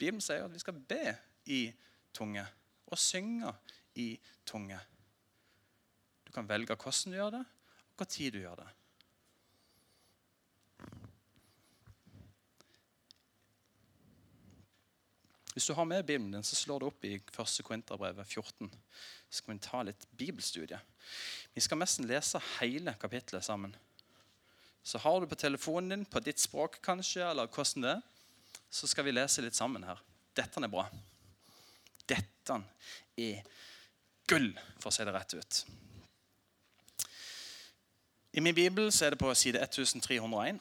[0.00, 1.04] Bibelen sier at vi skal be
[1.52, 1.60] i
[2.12, 2.44] tunge
[2.90, 3.52] og synge
[3.94, 4.12] i
[4.46, 4.78] tunge.
[6.26, 7.44] Du kan velge hvordan du gjør det,
[8.00, 8.68] og tid du gjør det.
[15.52, 17.64] Hvis du har med Bibelen din, så slår det opp i 1.
[17.66, 18.70] Korinterbrevet 14.
[19.28, 20.78] Så skal vi ta litt bibelstudie.
[21.52, 23.74] Vi skal nesten lese hele kapittelet sammen.
[24.82, 28.06] Så har du på telefonen din, på ditt språk kanskje, eller hvordan det er,
[28.70, 29.98] så skal vi lese litt sammen her.
[30.38, 30.86] Dette er bra.
[32.10, 32.56] Dette
[33.20, 33.44] er
[34.30, 35.62] gull, for å si det rett ut.
[38.30, 40.60] I min bibel er det på side 1301.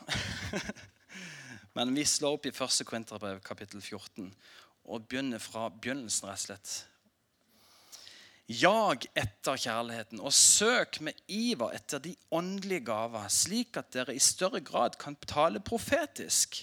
[1.77, 2.81] Men vi slår opp i 1.
[2.89, 4.31] Kvinterbrev, kapittel 14
[4.89, 6.71] og begynner fra begynnelsen, rett og slett.
[8.49, 14.23] Jag etter kjærligheten og søk med iver etter de åndelige gaver, slik at dere i
[14.23, 16.57] større grad kan tale profetisk.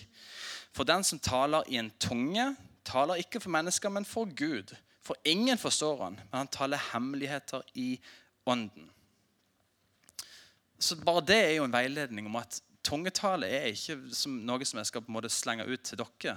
[0.74, 2.48] For den som taler i en tunge,
[2.86, 4.74] taler ikke for mennesker, men for Gud.
[5.06, 7.96] For ingen forstår han, men han taler hemmeligheter i
[8.46, 8.90] ånden.
[10.78, 13.96] Så Bare det er jo en veiledning om at tungetale er ikke
[14.46, 16.36] noe som jeg skal på en måte slenge ut til dere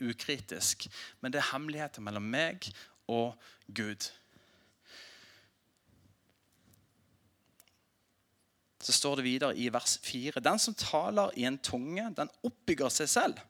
[0.00, 0.86] ukritisk.
[1.20, 2.68] Men det er hemmeligheter mellom meg
[3.10, 3.34] og
[3.66, 4.08] Gud.
[8.84, 12.92] Så står det videre i vers 4.: Den som taler i en tunge, den oppbygger
[12.92, 13.40] seg selv.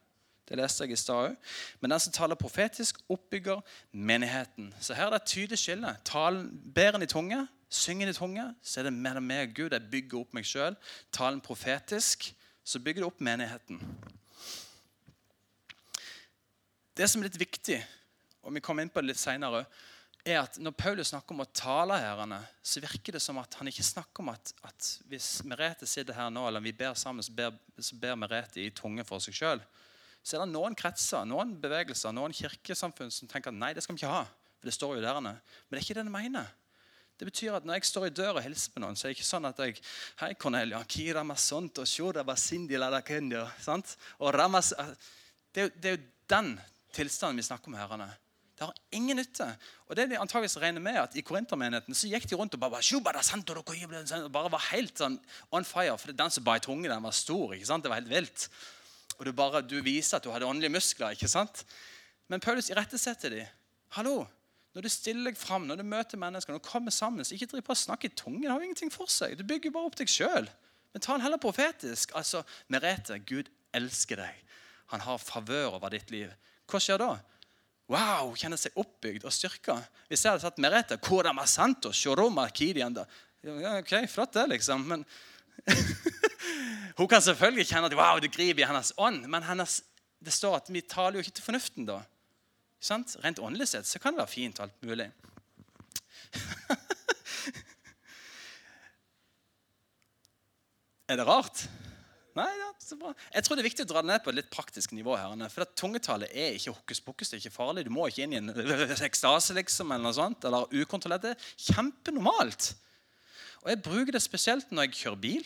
[0.48, 1.36] Det leste jeg i stad òg.
[1.80, 4.74] Men den som taler profetisk, oppbygger menigheten.
[4.80, 5.94] Så her er det et tydelig skille.
[6.04, 7.38] Talen, ber en i tunge,
[7.72, 9.72] synger i tunge, så er det mellom meg og Gud.
[9.72, 10.76] Jeg bygger opp meg sjøl.
[11.12, 12.28] Talen profetisk,
[12.64, 13.80] så bygger det opp menigheten.
[16.94, 17.80] Det som er litt viktig,
[18.44, 19.64] og vi kommer inn på det litt senere,
[20.24, 23.68] er at når Paulus snakker om å tale herrene, så virker det som at han
[23.68, 27.32] ikke snakker om at, at hvis Merete sitter her nå, eller vi ber sammen, så
[27.32, 29.64] ber, så ber Merete i tunge for seg sjøl
[30.24, 33.92] så er det noen kretser, noen bevegelser, noen kirkesamfunn som tenker at nei, det skal
[33.96, 34.24] vi ikke ha.
[34.56, 35.18] For det står jo der.
[35.20, 36.52] Men det er ikke det de mener.
[37.20, 39.18] Det betyr at Når jeg står i døra og hilser på noen, så er det
[39.18, 39.76] ikke sånn at jeg
[40.22, 40.80] Hei, Cornelia.
[40.88, 42.88] Kira masont, og shura basindi la
[43.60, 43.96] sant?
[44.18, 44.72] Og ramas,
[45.52, 46.54] det, er jo, det er jo den
[46.96, 48.08] tilstanden vi snakker om herrene.
[48.54, 49.46] Det har ingen nytte.
[49.90, 52.80] Og det de antageligvis regner med at I korintermenigheten så gikk de rundt og bare,
[54.30, 55.18] bare var helt sånn
[55.50, 55.98] on fire.
[55.98, 57.52] For den som ba i tunge, den var stor.
[57.54, 57.84] ikke sant?
[57.84, 58.48] Det var helt vilt
[59.18, 61.14] og du, bare, du viser at du hadde åndelige muskler.
[61.14, 61.64] ikke sant?
[62.28, 63.52] Men Paulus irettesetter dem.
[63.96, 64.24] Hallo,
[64.74, 67.52] når du stiller deg fram, når du møter mennesker, når du kommer sammen, så ikke
[67.52, 68.42] driv på å snakke i tungen.
[68.42, 69.36] Det har ingenting for seg.
[69.38, 70.48] Du bygger bare opp deg sjøl.
[70.94, 72.14] Men ta den heller profetisk.
[72.18, 74.40] Altså, Merete, Gud elsker deg.
[74.94, 76.32] Han har favør over ditt liv.
[76.70, 77.12] Hva skjer da?
[77.92, 79.76] Wow, kjenner seg oppbygd og styrka.
[80.08, 80.98] Hvis jeg hadde sagt Merete,
[81.46, 83.06] santo, shoroma, kidianda.
[83.44, 84.86] Ok, flott det, liksom.
[84.88, 85.06] Men
[86.98, 89.82] Hun kan selvfølgelig kjenne at wow, det griper i hennes ånd, men hennes,
[90.22, 91.98] det står at vi taler jo ikke til fornuften da.
[92.84, 93.16] Sant?
[93.24, 95.08] Rent åndelig sett så kan det være fint og alt mulig.
[101.08, 101.58] er det rart?
[102.34, 103.10] Nei, det er så bra.
[103.30, 105.12] Jeg tror det er viktig å dra det ned på et litt praktisk nivå.
[105.16, 105.48] her.
[105.54, 107.86] For tungetallet er ikke hokus pokus, det er ikke farlig.
[107.86, 108.50] Du må ikke inn i en
[109.08, 111.22] ekstase liksom, eller noe sånt, eller ukontrollert.
[111.22, 112.62] Det er kjempenormalt.
[113.64, 115.44] Og Jeg bruker det spesielt når jeg kjører bil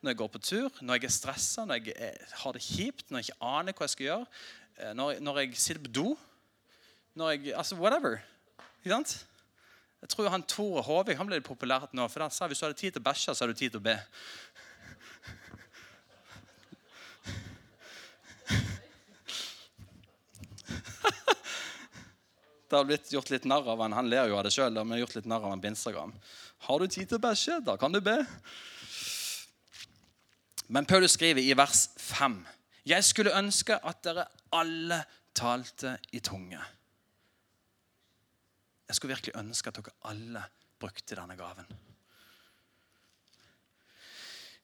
[0.00, 3.18] når jeg går på tur, når jeg er stressa, når jeg har det kjipt, når
[3.18, 4.26] jeg ikke aner hva jeg skal gjøre,
[4.78, 6.08] eh, når, når jeg sitter på do
[7.18, 8.20] når jeg, Altså whatever.
[8.84, 9.26] Ikke sant?
[9.98, 12.06] Jeg tror han Tore Håvik han ble litt populært nå.
[12.06, 13.80] For han sa hvis du hadde tid til å bæsje, så hadde du tid til
[13.80, 13.96] å be.
[22.68, 23.96] Det har blitt gjort litt narr av han.
[23.96, 24.76] Han ler jo av det sjøl.
[26.68, 27.58] Har du tid til å bæsje?
[27.64, 28.20] Da kan du be.
[30.68, 32.46] Men Paulus skriver i vers 5.
[32.88, 35.02] Jeg skulle ønske at dere alle
[35.36, 36.60] talte i tunge.
[38.88, 40.42] Jeg skulle virkelig ønske at dere alle
[40.80, 41.68] brukte denne gaven.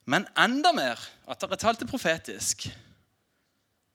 [0.05, 2.67] Men enda mer at dere talte profetisk.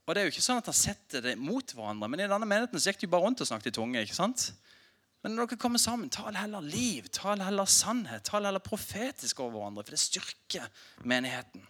[0.06, 2.48] Og det er jo ikke sånn at han setter det mot hverandre, men i denne
[2.48, 4.02] menigheten så gikk de bare rundt og snakket i tunge.
[4.02, 4.48] ikke sant?
[5.22, 9.58] Men når dere kommer sammen, tal heller liv, tal heller sannhet, tal heller profetisk over
[9.58, 9.84] hverandre.
[9.84, 10.66] For det styrker
[11.06, 11.62] menigheten.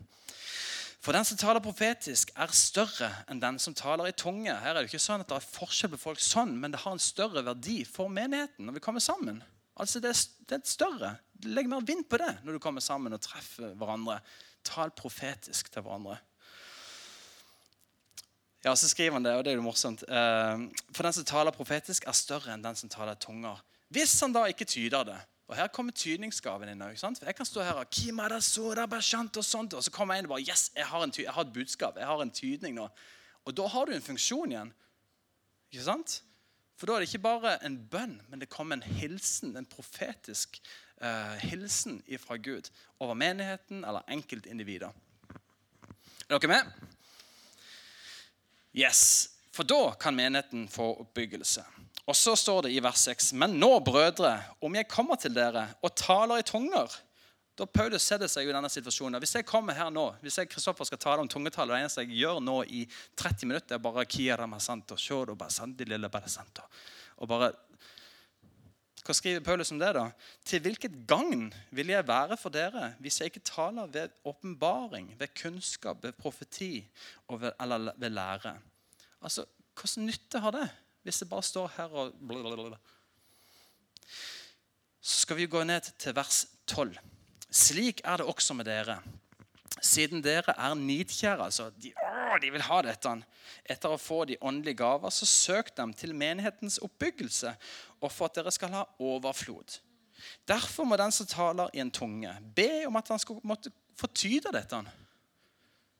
[1.00, 4.52] For den som taler profetisk, er større enn den som taler i tunge.
[4.52, 6.92] Her er det ikke sånn at det er forskjell på folk sånn, men det har
[6.92, 9.40] en større verdi for menigheten når vi kommer sammen.
[9.80, 11.14] Altså Det er, større.
[11.48, 14.18] Legg mer vind på det når du kommer sammen og treffer hverandre.
[14.66, 16.18] Tal profetisk til hverandre.
[18.60, 20.02] Ja, Så skriver han det, og det er jo morsomt.
[20.04, 23.56] Eh, for den som taler profetisk, er større enn den som taler tunger.
[23.88, 25.16] Hvis han da ikke tyder det
[25.50, 26.82] Og her kommer tydningsgaven inn.
[26.86, 27.18] ikke sant?
[27.18, 27.88] For Jeg kan stå her og
[29.36, 31.52] og sånt, og så kommer jeg inn og bare Yes, jeg har, jeg har et
[31.52, 31.96] budskap.
[31.98, 32.88] Jeg har en tydning nå.
[33.44, 34.70] Og da har du en funksjon igjen.
[35.72, 36.22] Ikke sant?
[36.78, 40.60] For da er det ikke bare en bønn, men det kommer en hilsen, en profetisk
[41.02, 44.94] uh, hilsen fra Gud over menigheten eller enkeltindivider.
[46.28, 46.72] Er dere med?
[48.72, 49.34] Yes.
[49.50, 51.66] For da kan menigheten få oppbyggelse.
[52.10, 55.68] Og så står det i vers 6.: Men nå, brødre, om jeg kommer til dere
[55.82, 56.90] og taler i tunger
[57.60, 59.20] da Paulus setter seg i denne situasjonen.
[59.20, 62.04] Hvis jeg kommer her nå, hvis jeg Kristoffer skal tale om tungetall, og det eneste
[62.06, 62.86] jeg gjør nå i
[63.20, 64.06] 30 minutter, er bare
[67.20, 67.50] og bare
[69.04, 69.92] Hva skriver Paulus om det?
[69.96, 70.06] da?
[70.46, 75.34] Til hvilket gagn vil jeg være for dere hvis jeg ikke taler ved åpenbaring, ved
[75.36, 76.86] kunnskap, ved profeti
[77.40, 78.54] ved, eller ved lære?
[79.20, 79.44] Altså,
[79.76, 80.68] Hvilken nytte har det
[81.02, 82.78] hvis det bare står her og blablabla?
[85.00, 86.98] Så skal vi gå ned til vers 12.
[87.50, 89.00] Slik er det også med dere.
[89.80, 93.14] Siden dere er nidkjære, altså de, å, de vil ha dette,
[93.64, 97.54] etter å få de åndelige gaver, så søk dem til menighetens oppbyggelse
[98.00, 99.78] og for at dere skal ha overflod.
[100.48, 104.10] Derfor må den som taler i en tunge, be om at han skal måtte få
[104.12, 104.82] tyde dette.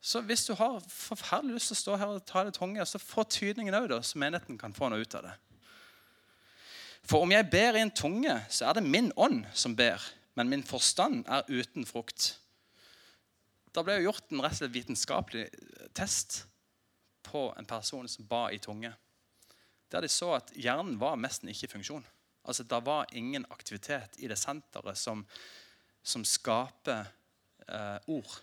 [0.00, 2.98] Så hvis du har forferdelig lyst til å stå her og ta det tunge, så
[3.02, 5.34] få tydningen òg, så menigheten kan få noe ut av det.
[7.04, 10.00] For om jeg ber i en tunge, så er det min ånd som ber
[10.40, 12.36] men min forstand er uten frukt.
[13.74, 15.42] Da ble jo gjort en rett og slett vitenskapelig
[15.96, 16.44] test
[17.26, 18.92] på en person som ba i tunge.
[19.90, 22.06] Der de så at hjernen var nesten ikke i funksjon.
[22.44, 25.26] Altså, Det var ingen aktivitet i det senteret som,
[26.02, 27.04] som skaper
[27.68, 28.40] eh, ord.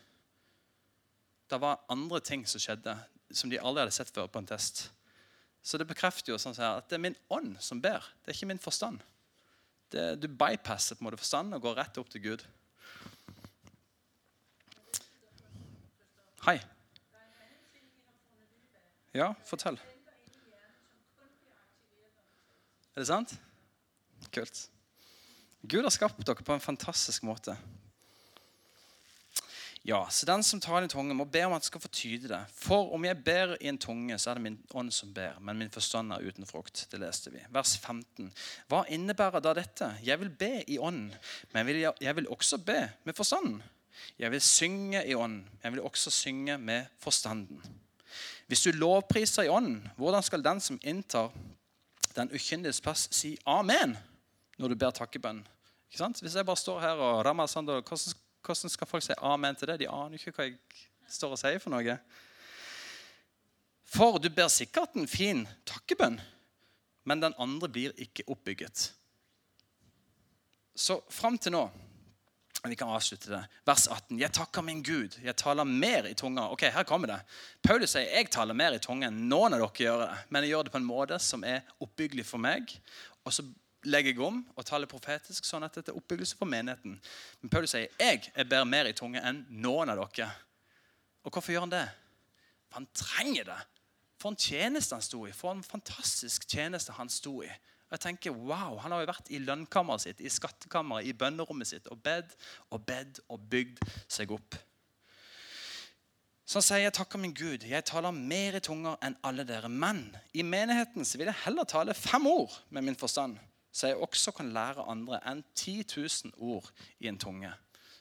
[1.47, 2.93] Det var andre ting som skjedde,
[3.31, 4.88] som de aldri hadde sett før på en test.
[5.63, 8.03] Så det bekrefter jo sånn at det er min ånd som ber.
[8.23, 9.01] Det er ikke min forstand.
[9.91, 12.43] Det, du bypasser på en måte forstand og går rett opp til Gud.
[16.47, 16.60] Hei.
[19.15, 19.79] Ja, fortell.
[22.95, 23.33] Er det sant?
[24.33, 24.67] Kult.
[25.67, 27.55] Gud har skapt dere på en fantastisk måte.
[29.88, 32.28] Ja, så Den som taler i tunge, må be om at jeg skal få tyde
[32.28, 32.41] det.
[32.52, 35.62] For om jeg ber i en tunge, så er det min ånd som ber, men
[35.62, 36.82] min forstand er uten frukt.
[36.91, 37.39] Det leste vi.
[37.56, 38.28] Vers 15.
[38.67, 39.93] Hva innebærer da dette?
[40.04, 41.15] Jeg vil be i ånd,
[41.54, 41.71] men
[42.04, 43.63] jeg vil også be med forstanden.
[44.19, 47.63] Jeg vil synge i ånd, jeg vil også synge med forstanden.
[48.52, 51.32] Hvis du lovpriser i ånd, hvordan skal den som inntar
[52.15, 53.95] den ukyndiges plass, si amen
[54.60, 55.45] når du ber takkebønn?
[55.88, 56.19] Ikke sant?
[56.19, 59.69] Hvis jeg bare står her og rammer sånn, hvordan hvordan skal folk si amen til
[59.71, 59.81] det?
[59.83, 60.57] De aner ikke hva jeg
[61.12, 61.97] står og sier for noe.
[63.88, 66.19] For du ber sikkert en fin takkebønn,
[67.07, 68.89] men den andre blir ikke oppbygget.
[70.77, 71.67] Så fram til nå
[72.67, 73.39] Vi kan avslutte det.
[73.63, 74.17] Vers 18.
[74.19, 75.13] Jeg takker min Gud.
[75.23, 76.49] Jeg taler mer i tunga.
[76.51, 77.19] Ok, her kommer det.
[77.63, 80.17] Paulus sier jeg taler mer i tunga enn noen av dere gjør det.
[80.33, 82.73] Men jeg gjør det på en måte som er oppbyggelig for meg.
[83.23, 83.45] Og så
[83.88, 86.98] legger jeg om og taler profetisk, sånn at dette er oppbyggelse for menigheten.
[87.42, 90.29] Men Paulus sier jeg er ber mer i tunge enn noen av dere.
[91.23, 91.88] Og hvorfor gjør han det?
[92.67, 93.58] For han trenger det.
[94.17, 95.33] For en tjeneste han sto i.
[95.35, 97.50] For en fantastisk tjeneste han sto i.
[97.88, 101.69] Og jeg tenker, wow, Han har jo vært i lønnkammeret sitt, i skattkammeret, i bønnerommet
[101.69, 102.35] sitt og bedt
[102.69, 103.79] og bedt og bygd
[104.12, 104.58] seg opp.
[106.48, 109.71] Så han sier jeg takker min Gud, jeg taler mer i tunger enn alle dere.
[109.71, 113.35] Men i menigheten så vil jeg heller tale fem ord med min forstand
[113.78, 117.52] så jeg også kan lære andre enn 10 000 ord i en tunge.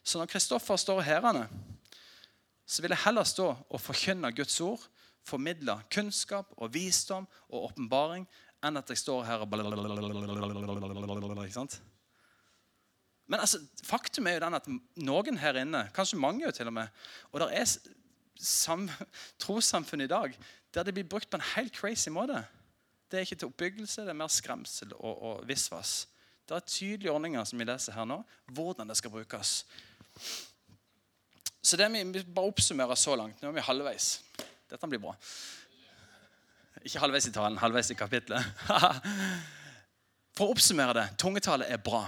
[0.03, 1.27] Så når Kristoffer står her,
[2.67, 4.87] så vil jeg heller stå og forkynne Guds ord,
[5.27, 8.25] formidle kunnskap og visdom og åpenbaring,
[8.65, 9.53] enn at jeg står her og
[11.45, 11.83] ikke sant?
[13.27, 16.77] Men altså, faktum er jo den at noen her inne, kanskje mange jo til og
[16.79, 16.89] med
[17.33, 17.79] og det er,
[18.39, 18.89] sam,
[19.43, 20.37] trossamfunn i dag
[20.75, 22.45] der det blir brukt på en helt crazy måte.
[23.17, 26.03] Det er ikke til oppbyggelse, det er mer skremsel og, og visvas.
[26.45, 28.19] Det er tydelige ordninger som vi leser her nå,
[28.53, 29.53] hvordan det skal brukes.
[31.65, 33.41] Så det vi bare oppsummerer så langt.
[33.41, 34.11] Nå er vi halvveis.
[34.69, 35.15] Dette blir bra.
[36.85, 38.53] Ikke halvveis i talen, halvveis i kapitlet.
[40.37, 42.03] For å oppsummere det tungetale er bra.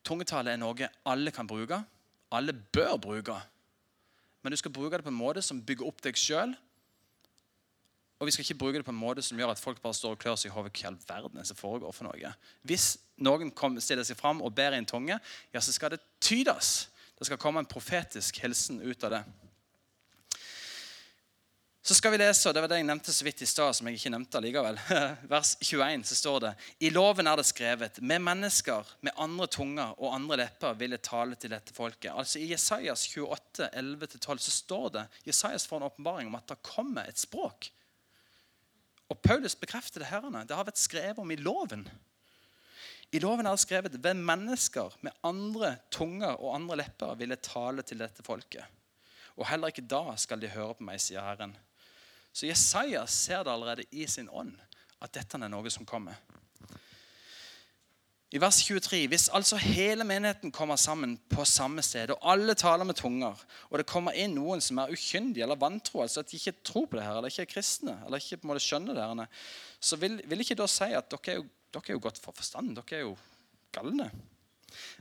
[0.00, 1.82] Tungetale er noe alle kan bruke.
[2.32, 3.36] Alle bør bruke.
[4.40, 6.56] Men du skal bruke det på en måte som bygger opp deg sjøl.
[8.18, 10.16] Og vi skal ikke bruke det på en måte som gjør at folk bare står
[10.16, 10.72] og klør seg i hodet.
[10.74, 12.32] Hva i all verden er som foregår for noe?
[12.66, 13.52] Hvis noen
[13.82, 15.18] stiller seg fram og ber i en tunge,
[15.54, 16.88] ja, så skal det tydes.
[17.18, 19.22] Det skal komme en profetisk hilsen ut av det.
[21.88, 23.86] Så skal vi lese, og det var det jeg nevnte så vidt i stad, som
[23.88, 24.76] jeg ikke nevnte likevel.
[25.30, 26.50] Vers 21 så står det
[26.84, 31.06] I loven er det skrevet med mennesker med andre tunger og andre lepper vil jeg
[31.06, 32.10] tale til dette folket.
[32.12, 36.60] Altså I Jesajas 28, 11-12 så står det Jesajas får en åpenbaring om at det
[36.66, 37.70] kommer et språk.
[39.08, 40.44] Og Paulus bekrefter det herrene.
[40.44, 41.86] Det har vært skrevet om i loven.
[43.08, 47.84] I loven er det skrevet ved mennesker med andre tunger og andre lepper ville tale
[47.86, 48.64] til dette folket.
[49.38, 51.54] Og heller ikke da skal de høre på meg, sier Herren.
[52.32, 54.52] Så Jesaja ser det allerede i sin ånd
[55.00, 56.18] at dette er noe som kommer.
[58.28, 62.84] I vers 23.: Hvis altså hele menigheten kommer sammen på samme sted, og alle taler
[62.84, 66.36] med tunger, og det kommer inn noen som er ukyndige eller vantro, altså at de
[66.36, 68.98] ikke tror på det her, eller ikke er kristne, eller ikke på en måte skjønner
[68.98, 69.46] det, her,
[69.80, 72.36] så vil, vil ikke da si at dere er, jo, dere er jo godt for
[72.36, 72.74] forstand.
[72.76, 73.14] Dere er jo
[73.72, 74.10] galne.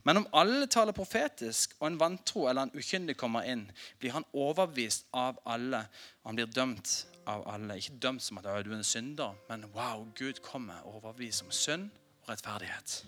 [0.07, 3.67] Men om alle taler profetisk, og en vantro eller en ukyndig kommer inn,
[3.99, 5.83] blir han overbevist av alle,
[6.23, 6.95] og han blir dømt
[7.27, 7.75] av alle.
[7.75, 11.51] Ikke dømt som at du er en synder, men wow, Gud kommer og overbeviser om
[11.51, 11.91] synd
[12.23, 13.01] og rettferdighet.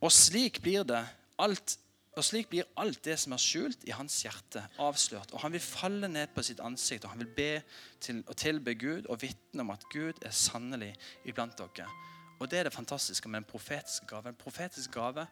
[0.00, 1.02] Og slik blir det
[1.38, 1.78] alt
[2.16, 5.34] og slik blir alt det som er skjult i hans hjerte, avslørt.
[5.36, 7.50] Og han vil falle ned på sitt ansikt og han vil be
[8.00, 10.94] til, og tilbe Gud og vitne om at Gud er sannelig
[11.28, 11.90] iblant dere.
[12.40, 14.32] Og det er det fantastiske med en profetisk gave.
[14.32, 15.26] En profetisk gave,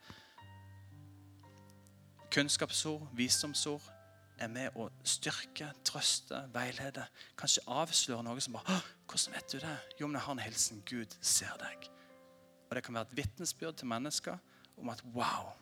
[2.34, 3.82] kunnskapsord, visdomsord,
[4.38, 7.04] er med å styrke, trøste, veilede.
[7.38, 10.82] Kanskje avsløre noe som bare 'Hvordan vet du det?' Jo, men jeg har en hilsen.
[10.86, 11.90] Gud ser deg.
[12.70, 14.38] Og Det kan være et vitnesbyrd til mennesker
[14.76, 15.52] om at 'wow,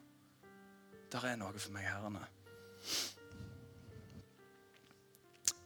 [1.12, 2.26] der er noe for meg, herrene'.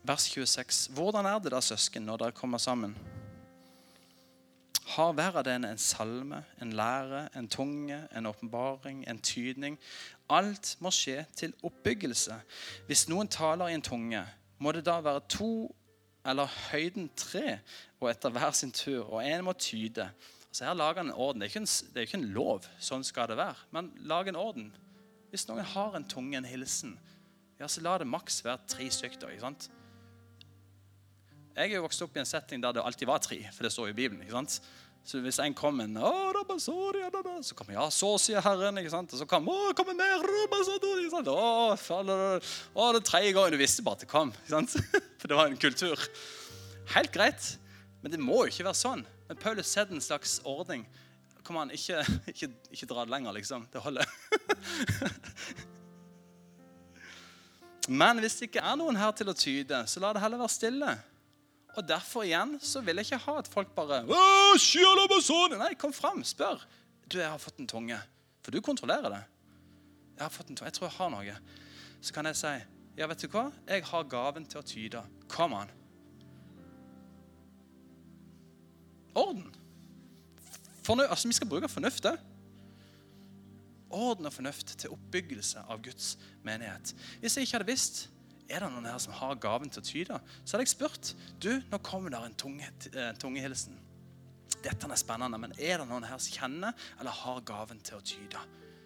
[0.03, 0.88] Vers 26.
[0.94, 2.99] Hvordan er det da, søsken, når dere kommer sammen?
[4.86, 9.78] Har hver av dere en salme, en lære, en tunge, en åpenbaring, en tydning?
[10.30, 12.38] Alt må skje til oppbyggelse.
[12.86, 14.22] Hvis noen taler i en tunge,
[14.59, 15.74] må det da være to
[16.26, 17.59] eller høyden tre,
[18.01, 20.11] og etter hver sin tur, og én må tyde.
[20.57, 21.43] Altså Her lager han en orden.
[21.43, 22.67] Det er, en, det er, ikke en, lov.
[22.81, 23.59] Sånn skal det være.
[23.77, 24.71] Men lag en orden.
[25.29, 26.95] Hvis noen har en tunge, en hilsen,
[27.61, 29.35] ja, så la det maks være tre stykker.
[29.35, 29.67] ikke sant?
[31.59, 33.73] Jeg er jo vokst opp i en setting der det alltid var tre, for det
[33.75, 34.23] står jo i Bibelen.
[34.25, 34.57] ikke sant?
[35.05, 35.99] Så hvis en kommer en
[37.45, 38.81] Så kommer ja, så sier Herren.
[38.81, 39.13] ikke sant?
[39.13, 40.25] Og så kommer kommer mer
[41.03, 41.29] ikke sant?
[41.29, 44.33] Å, å, det tredje gangen du visste bare at det kom.
[44.33, 44.79] ikke sant?
[45.21, 46.09] For det var en kultur.
[46.97, 47.51] Helt greit,
[48.01, 49.05] men det må jo ikke være sånn.
[49.29, 50.87] Men Paulus setter en slags ordning.
[51.47, 52.03] Kom an, ikke,
[52.33, 53.66] ikke, ikke dra det lenger, liksom.
[53.72, 54.07] Det holder.
[57.89, 60.55] Men hvis det ikke er noen her til å tyde, så la det heller være
[60.57, 60.97] stille.
[61.77, 64.01] Og derfor igjen så vil jeg ikke ha at folk bare
[65.61, 66.64] Nei, kom fram, spør.
[67.07, 67.99] Du, jeg har fått en tunge.
[68.43, 69.22] For du kontrollerer det.
[70.16, 70.70] Jeg har fått en tunge.
[70.72, 71.37] Jeg tror jeg har noe.
[72.01, 72.55] Så kan jeg si,
[72.99, 73.51] ja, vet du hva?
[73.68, 75.03] Jeg har gaven til å tyde.
[75.31, 75.70] Kom an.
[79.17, 79.49] Orden.
[80.87, 82.07] Fornø altså, Vi skal bruke fornuft.
[83.91, 86.93] Orden og fornuft til oppbyggelse av Guds menighet.
[87.23, 88.07] Hvis jeg ikke hadde visst
[88.47, 90.19] er det noen her som har gaven til å tyde?
[90.45, 91.12] Så hadde jeg spurt.
[91.43, 93.79] Du, nå kommer der en tunge, eh, tungehilsen.
[94.62, 98.05] Dette er spennende, men er det noen her som kjenner eller har gaven til å
[98.07, 98.43] tyde?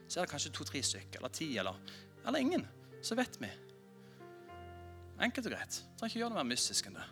[0.09, 1.76] Så er det kanskje to-tre stykker, eller ti, eller,
[2.24, 2.64] eller ingen.
[3.05, 3.51] Så vet vi.
[5.20, 5.83] Enkelt og greit.
[5.99, 7.09] Trenger ikke gjøre noe mer mystisk enn det.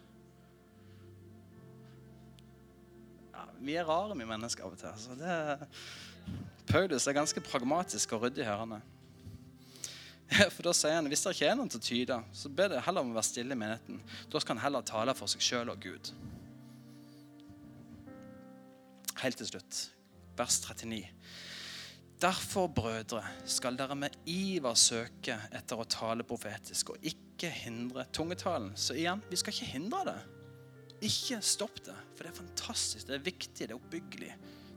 [3.60, 4.94] Vi er rare, vi mennesker, av og til.
[5.02, 5.68] Så det,
[6.68, 8.80] Paulus er ganske pragmatisk og ryddig hørende.
[10.54, 12.84] For da sier han hvis det ikke er noen til å tyde, så ber det
[12.84, 14.00] heller om å være stille i menigheten.
[14.28, 16.12] Da skal han heller tale for seg sjøl og Gud.
[19.18, 19.84] Helt til slutt,
[20.38, 21.00] vers 39.
[22.18, 28.72] Derfor, brødre, skal dere med iver søke etter å tale profetisk og ikke hindre tungetalen.
[28.74, 30.18] Så igjen, vi skal ikke hindre det.
[31.04, 34.32] Ikke stopp det, for det er fantastisk, det er viktig, det er oppbyggelig.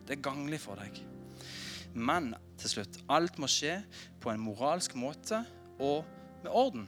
[0.05, 1.01] Det er ganglig for deg.
[1.97, 3.79] Men til slutt alt må skje
[4.21, 5.41] på en moralsk måte
[5.81, 6.05] og
[6.43, 6.85] med orden.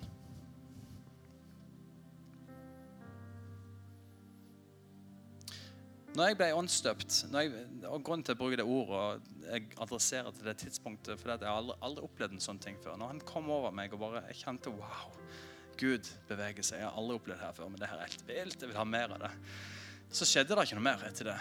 [6.13, 10.45] Når jeg ble åndsdøpt og Grunnen til å bruke det ordet og jeg adresserer til
[10.45, 12.99] det tidspunktet, fordi jeg har aldri, aldri opplevd en sånn ting før.
[13.01, 15.09] Når han kom over meg og bare, jeg kjente wow,
[15.79, 16.81] Gud beveger seg.
[16.81, 18.61] Jeg har aldri opplevd det her før, men det her er helt vilt.
[18.61, 19.31] Jeg vil ha mer av det.
[20.13, 21.39] Så skjedde det ikke noe mer etter det.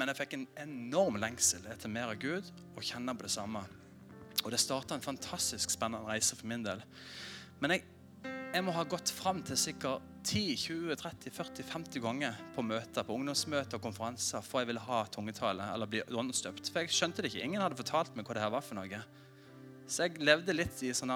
[0.00, 3.64] Men jeg fikk en enorm lengsel etter mer av Gud og kjenne på det samme.
[4.40, 6.80] Og det starta en fantastisk spennende reise for min del.
[7.60, 7.88] Men jeg
[8.50, 14.42] jeg må ha gått fram til sikkert 10-20-30-40-50 ganger på møter, på ungdomsmøter og konferanser
[14.42, 16.72] for jeg ville ha tungetale eller bli åndsdøpt.
[16.72, 17.44] For jeg skjønte det ikke.
[17.46, 19.00] Ingen hadde fortalt meg hva det her var for noe.
[19.86, 21.14] Så jeg levde litt i sånn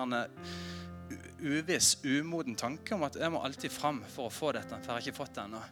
[1.45, 4.79] uviss, umoden tanke om at jeg må alltid fram for å få dette.
[4.81, 5.63] For jeg har ikke fått det ennå.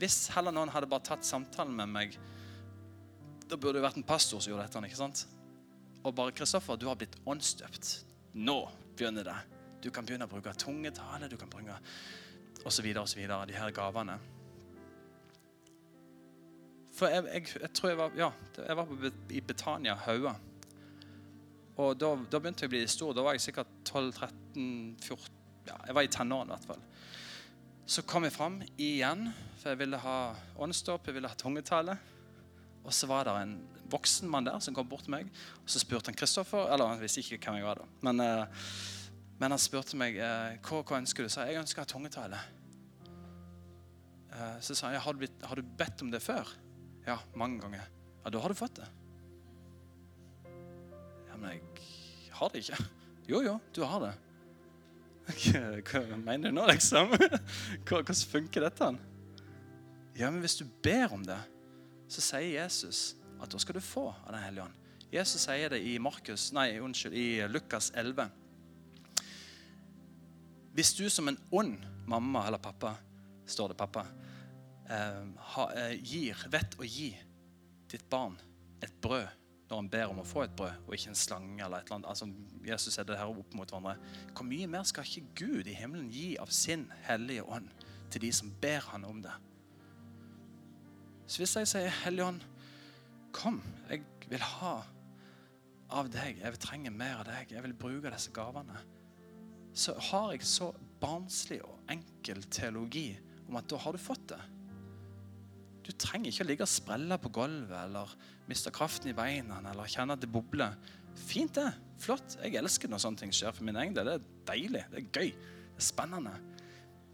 [0.00, 2.18] Hvis heller noen hadde bare tatt samtalen med meg,
[3.50, 4.86] da burde det vært en pastor som gjorde dette.
[4.86, 5.26] ikke sant?
[6.04, 8.04] Og bare 'Kristoffer, du har blitt åndsdøpt.
[8.34, 9.40] Nå begynner det.'
[9.80, 11.78] Du kan begynne å bruke tungetale, du kan bruke
[12.64, 12.86] osv.
[12.96, 13.20] osv.
[13.46, 14.18] De her gavene.
[16.92, 18.30] For jeg, jeg, jeg, tror jeg var, ja,
[18.66, 20.34] jeg var i Betania Haua.
[21.78, 23.14] Og da, da, begynte jeg å bli stor.
[23.16, 26.84] Da var jeg sikkert 12-13-14 ja, Jeg var i tenårene i hvert fall.
[27.90, 29.28] Så kom jeg fram igjen,
[29.60, 30.18] for jeg ville ha
[30.62, 31.96] åndsdåp, jeg ville ha tungetale.
[32.84, 33.58] Og så var det en
[33.90, 35.30] voksen mann der som kom bort til meg.
[35.64, 37.88] Og så spurte han Kristoffer Eller han visste ikke hvem jeg var da.
[38.06, 38.64] Men uh,
[39.40, 41.32] men han spurte meg eh, hva, hva ønsker du.
[41.32, 42.40] Så jeg ønsker å ha tungetale.
[44.36, 46.50] Eh, så sa han har, du har du bedt om det før?
[47.06, 47.86] Ja, mange ganger.
[48.20, 48.88] Ja, da har du fått det.
[51.40, 52.82] Men jeg har det ikke.
[53.30, 54.12] Jo, jo, du har det.
[55.86, 57.12] Hva mener du nå, liksom?
[57.88, 58.90] Hvordan funker dette?
[60.18, 61.38] Ja, men hvis du ber om det,
[62.10, 64.76] så sier Jesus at da skal du få av Den hellige ånd.
[65.10, 68.28] Jesus sier det i, Markus, nei, unnskyld, i Lukas 11.
[70.76, 71.80] Hvis du som en ond
[72.10, 72.94] mamma eller pappa,
[73.50, 74.04] står det pappa,
[74.86, 75.24] eh,
[75.54, 77.10] ha, eh, gir, vet å gi
[77.90, 78.36] ditt barn
[78.82, 79.39] et brød
[79.70, 82.00] når han ber om å få et brød, og ikke en slange eller et eller
[82.00, 82.10] annet.
[82.10, 82.28] Altså,
[82.66, 83.96] Jesus er det her opp mot hverandre.
[84.34, 87.70] Hvor mye mer skal ikke Gud i himmelen gi av sin hellige ånd
[88.10, 89.34] til de som ber han om det?
[91.30, 92.40] Så hvis jeg sier, Hellige ånd,
[93.32, 94.80] kom, jeg vil ha
[95.94, 98.82] av deg, jeg vil trenge mer av deg, jeg vil bruke disse gavene
[99.72, 103.12] så har jeg så barnslig og enkel teologi
[103.48, 104.40] om at da har du fått det.
[105.86, 108.12] Du trenger ikke å ligge og sprelle på gulvet eller
[108.50, 110.76] miste kraften i beina eller kjenne at det bobler.
[111.16, 111.70] Fint, det.
[112.00, 112.36] Flott.
[112.40, 114.08] Jeg elsker når sånne ting skjer for min egen del.
[114.08, 114.84] Det er deilig.
[114.92, 115.32] Det er gøy.
[115.74, 116.34] Det er spennende.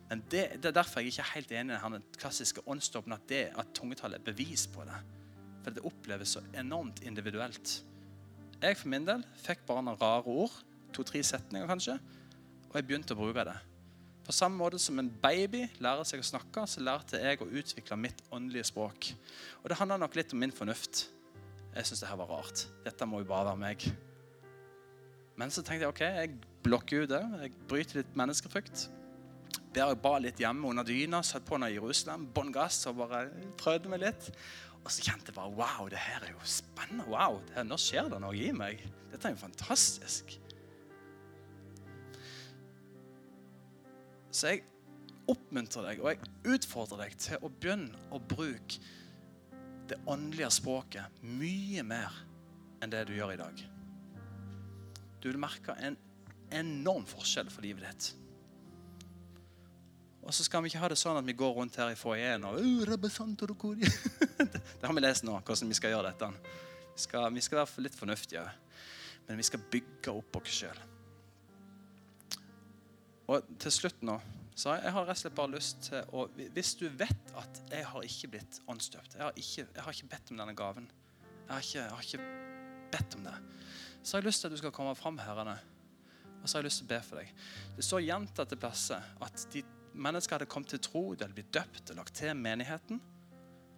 [0.07, 3.25] Men det, det er derfor jeg ikke er helt enig i den klassiske åndsdåpen, at,
[3.31, 4.99] det, at tungetallet er bevis på det.
[5.64, 7.81] For det oppleves så enormt individuelt.
[8.62, 10.55] Jeg for min del fikk bare noen rare ord.
[10.95, 11.99] To-tre setninger, kanskje.
[12.71, 13.57] Og jeg begynte å bruke det.
[14.27, 17.99] På samme måte som en baby lærer seg å snakke, så lærte jeg å utvikle
[18.01, 19.12] mitt åndelige språk.
[19.62, 21.07] Og det handler nok litt om min fornuft.
[21.77, 22.64] Jeg syns det her var rart.
[22.83, 23.87] Dette må jo bare være meg.
[25.39, 26.33] Men så tenkte jeg ok, jeg
[26.64, 27.22] blokker ut det.
[27.45, 28.87] Jeg bryter litt menneskefrykt.
[29.77, 33.29] Ber jeg ba litt hjemme under dyna, satt på i Jerusalem, bånn gass og bare
[33.61, 34.31] prøvde meg litt.
[34.81, 37.07] Og så kjente jeg bare wow, det her er jo spennende.
[37.12, 38.83] Wow, her, nå skjer det noe i meg.
[39.12, 40.35] Dette er jo fantastisk.
[44.37, 44.64] Så jeg
[45.32, 48.82] oppmuntrer deg og jeg utfordrer deg til å begynne å bruke
[49.89, 52.12] det åndelige språket mye mer
[52.82, 53.62] enn det du gjør i dag.
[55.22, 55.97] Du vil merke en
[56.55, 58.11] enorm forskjell for livet ditt.
[60.26, 62.45] Og så skal vi ikke ha det sånn at vi går rundt her i foajeen
[62.49, 62.59] og
[64.80, 66.28] Det har vi lest nå, hvordan vi skal gjøre dette.
[66.97, 68.45] Vi skal, vi skal være litt fornuftige,
[69.28, 70.84] men vi skal bygge opp oss sjøl.
[73.27, 74.20] Og til slutt nå
[74.57, 77.85] så jeg har rett og slett bare lyst til å Hvis du vet at jeg
[77.85, 80.87] har ikke blitt åndsdøpt, jeg har ikke, jeg har ikke bedt om denne gaven,
[81.43, 82.29] jeg har, ikke, jeg har ikke,
[82.95, 83.35] bedt om det,
[84.01, 85.59] så har jeg lyst til at du skal komme fram herrene.
[86.41, 87.45] Og så har jeg lyst til å be for deg.
[87.77, 89.62] Det står gjentatte plasser at de
[89.93, 93.03] mennesker hadde kommet til tro, de hadde blitt døpt og lagt til menigheten.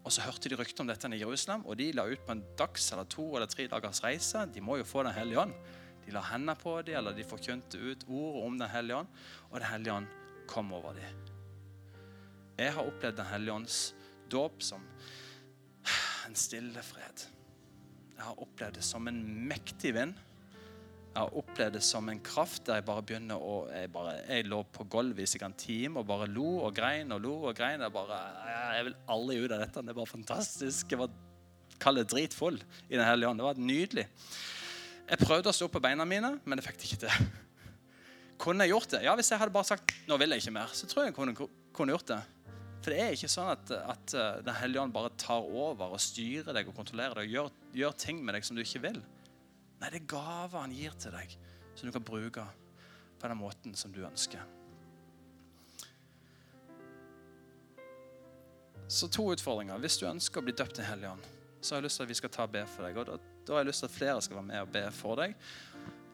[0.05, 2.44] Og så hørte de rykter om dette i Jerusalem, og de la ut på en
[2.61, 4.46] dags eller to eller tre dagers reise.
[4.55, 5.57] De må jo få Den hellige ånd.
[6.09, 9.16] De la hendene på dem, eller de forkynte ut ordet om Den hellige ånd.
[9.50, 10.06] Og Den hellige ånd
[10.48, 11.18] kom over dem.
[12.56, 13.80] Jeg har opplevd Den hellige ånds
[14.32, 14.86] dåp som
[16.26, 17.26] en stille fred.
[18.16, 19.20] Jeg har opplevd det som en
[19.52, 20.16] mektig vind.
[21.12, 24.48] Jeg har opplevd det som en kraft der jeg bare begynner å Jeg, bare, jeg
[24.48, 27.56] lå på gulvet i sikkert en time og bare lo og grein og lo og
[27.59, 27.84] grein.
[27.84, 28.18] Jeg bare,
[28.78, 29.84] jeg vil aldri ut av dette.
[29.84, 30.92] Det bare fantastisk.
[30.92, 31.12] Jeg var
[31.78, 32.56] kall det dritfull
[32.88, 33.44] i Den hellige ånd.
[33.44, 34.09] Det var nydelig.
[35.09, 37.28] Jeg prøvde å stå på beina mine, men jeg fikk det ikke til.
[38.42, 39.02] Kunne jeg gjort det?
[39.06, 41.16] Ja, Hvis jeg hadde bare sagt nå vil jeg ikke mer, så tror jeg jeg
[41.16, 42.18] kunne, kunne gjort det.
[42.78, 46.02] For det er ikke sånn at, at uh, Den hellige ånd bare tar over og
[46.02, 47.48] styrer deg og kontrollerer deg og gjør,
[47.80, 49.00] gjør ting med deg som du ikke vil.
[49.80, 51.34] Nei, det er gaver han gir til deg,
[51.74, 52.44] som du kan bruke
[53.18, 54.44] på den måten som du ønsker.
[58.88, 59.80] Så to utfordringer.
[59.82, 61.26] Hvis du ønsker å bli døpt i Hellig Ånd,
[61.61, 62.96] så har jeg lyst til at vi skal ta og be for deg.
[62.96, 63.18] Og da,
[63.49, 65.36] da, har jeg lyst til at flere skal være med og be for deg.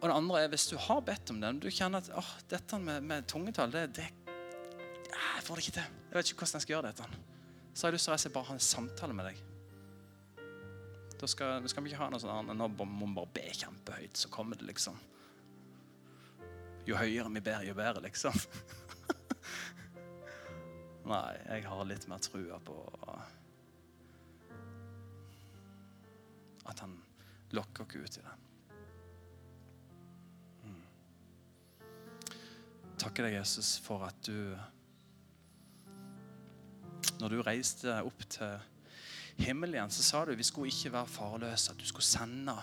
[0.00, 2.30] Og det andre er hvis du har bedt om det, men du kjenner at oh,
[2.50, 4.06] dette med, med tungetall det, det,
[5.08, 5.96] Jeg får det ikke til.
[6.10, 7.08] Jeg vet ikke hvordan jeg skal gjøre dette.
[7.74, 9.42] Så har jeg lyst til å bare ha en samtale med deg.
[11.18, 14.30] Da skal, skal vi ikke ha noe sånn Nå må vi bare be kjempehøyt, så
[14.34, 14.98] kommer det, liksom.
[16.84, 18.36] Jo høyere vi ber, jo bedre, liksom.
[21.10, 22.76] Nei, jeg har litt mer trua på
[26.64, 26.94] at han
[27.54, 28.34] lokker oss ut i det.
[30.64, 30.84] Mm.
[33.00, 34.56] Takker deg, Jesus, for at du
[37.20, 38.56] Når du reiste opp til
[39.38, 41.72] himmelen igjen, så sa du vi skulle ikke være farløse.
[41.72, 42.56] At du skulle sende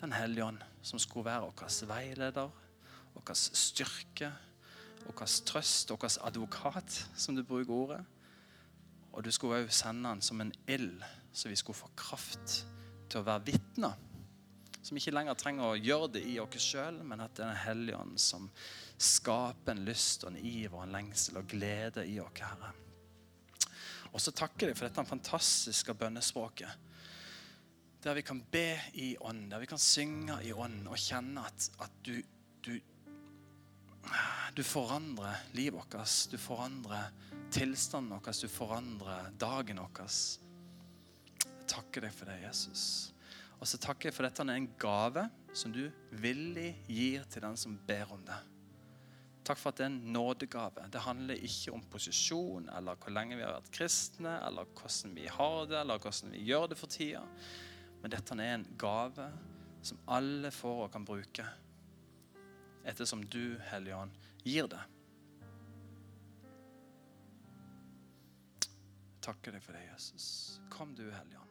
[0.00, 2.50] Den hellige ånd, som skulle være vår veileder,
[3.14, 4.28] vår styrke,
[5.06, 8.04] vår trøst, vår advokat, som du bruker ordet.
[9.16, 11.00] Og du skulle òg sende den som en ild,
[11.32, 12.66] så vi skulle få kraft
[13.08, 13.96] til å være vitner.
[14.86, 17.64] Som ikke lenger trenger å gjøre det i oss sjøl, men at det er Den
[17.64, 18.44] hellige ånd som
[19.02, 22.70] skaper en lyst og en iver og en lengsel og glede i oss, Herre.
[24.12, 26.86] Og så takker jeg for dette fantastiske bønnespråket.
[28.04, 31.66] Der vi kan be i ånd, der vi kan synge i ånd og kjenne at,
[31.82, 32.14] at du,
[32.62, 32.78] du,
[34.54, 36.14] du forandrer livet vårt.
[36.30, 37.10] Du forandrer
[37.50, 40.06] tilstanden vår, du forandrer dagen vår
[41.66, 43.10] takker deg for det, Jesus.
[43.60, 45.24] Og så takker jeg for dette er en gave
[45.56, 45.86] som du
[46.20, 48.38] villig gir til den som ber om det.
[49.46, 50.88] Takk for at det er en nådegave.
[50.90, 55.28] Det handler ikke om posisjon eller hvor lenge vi har vært kristne, eller hvordan vi
[55.30, 57.22] har det, eller hvordan vi gjør det for tida.
[58.02, 59.28] Men dette er en gave
[59.86, 61.46] som alle får og kan bruke,
[62.86, 64.82] ettersom du, Hellige Ånd, gir det.
[69.26, 70.28] Takker deg for det, Jesus.
[70.70, 71.45] Kom du, Hellige.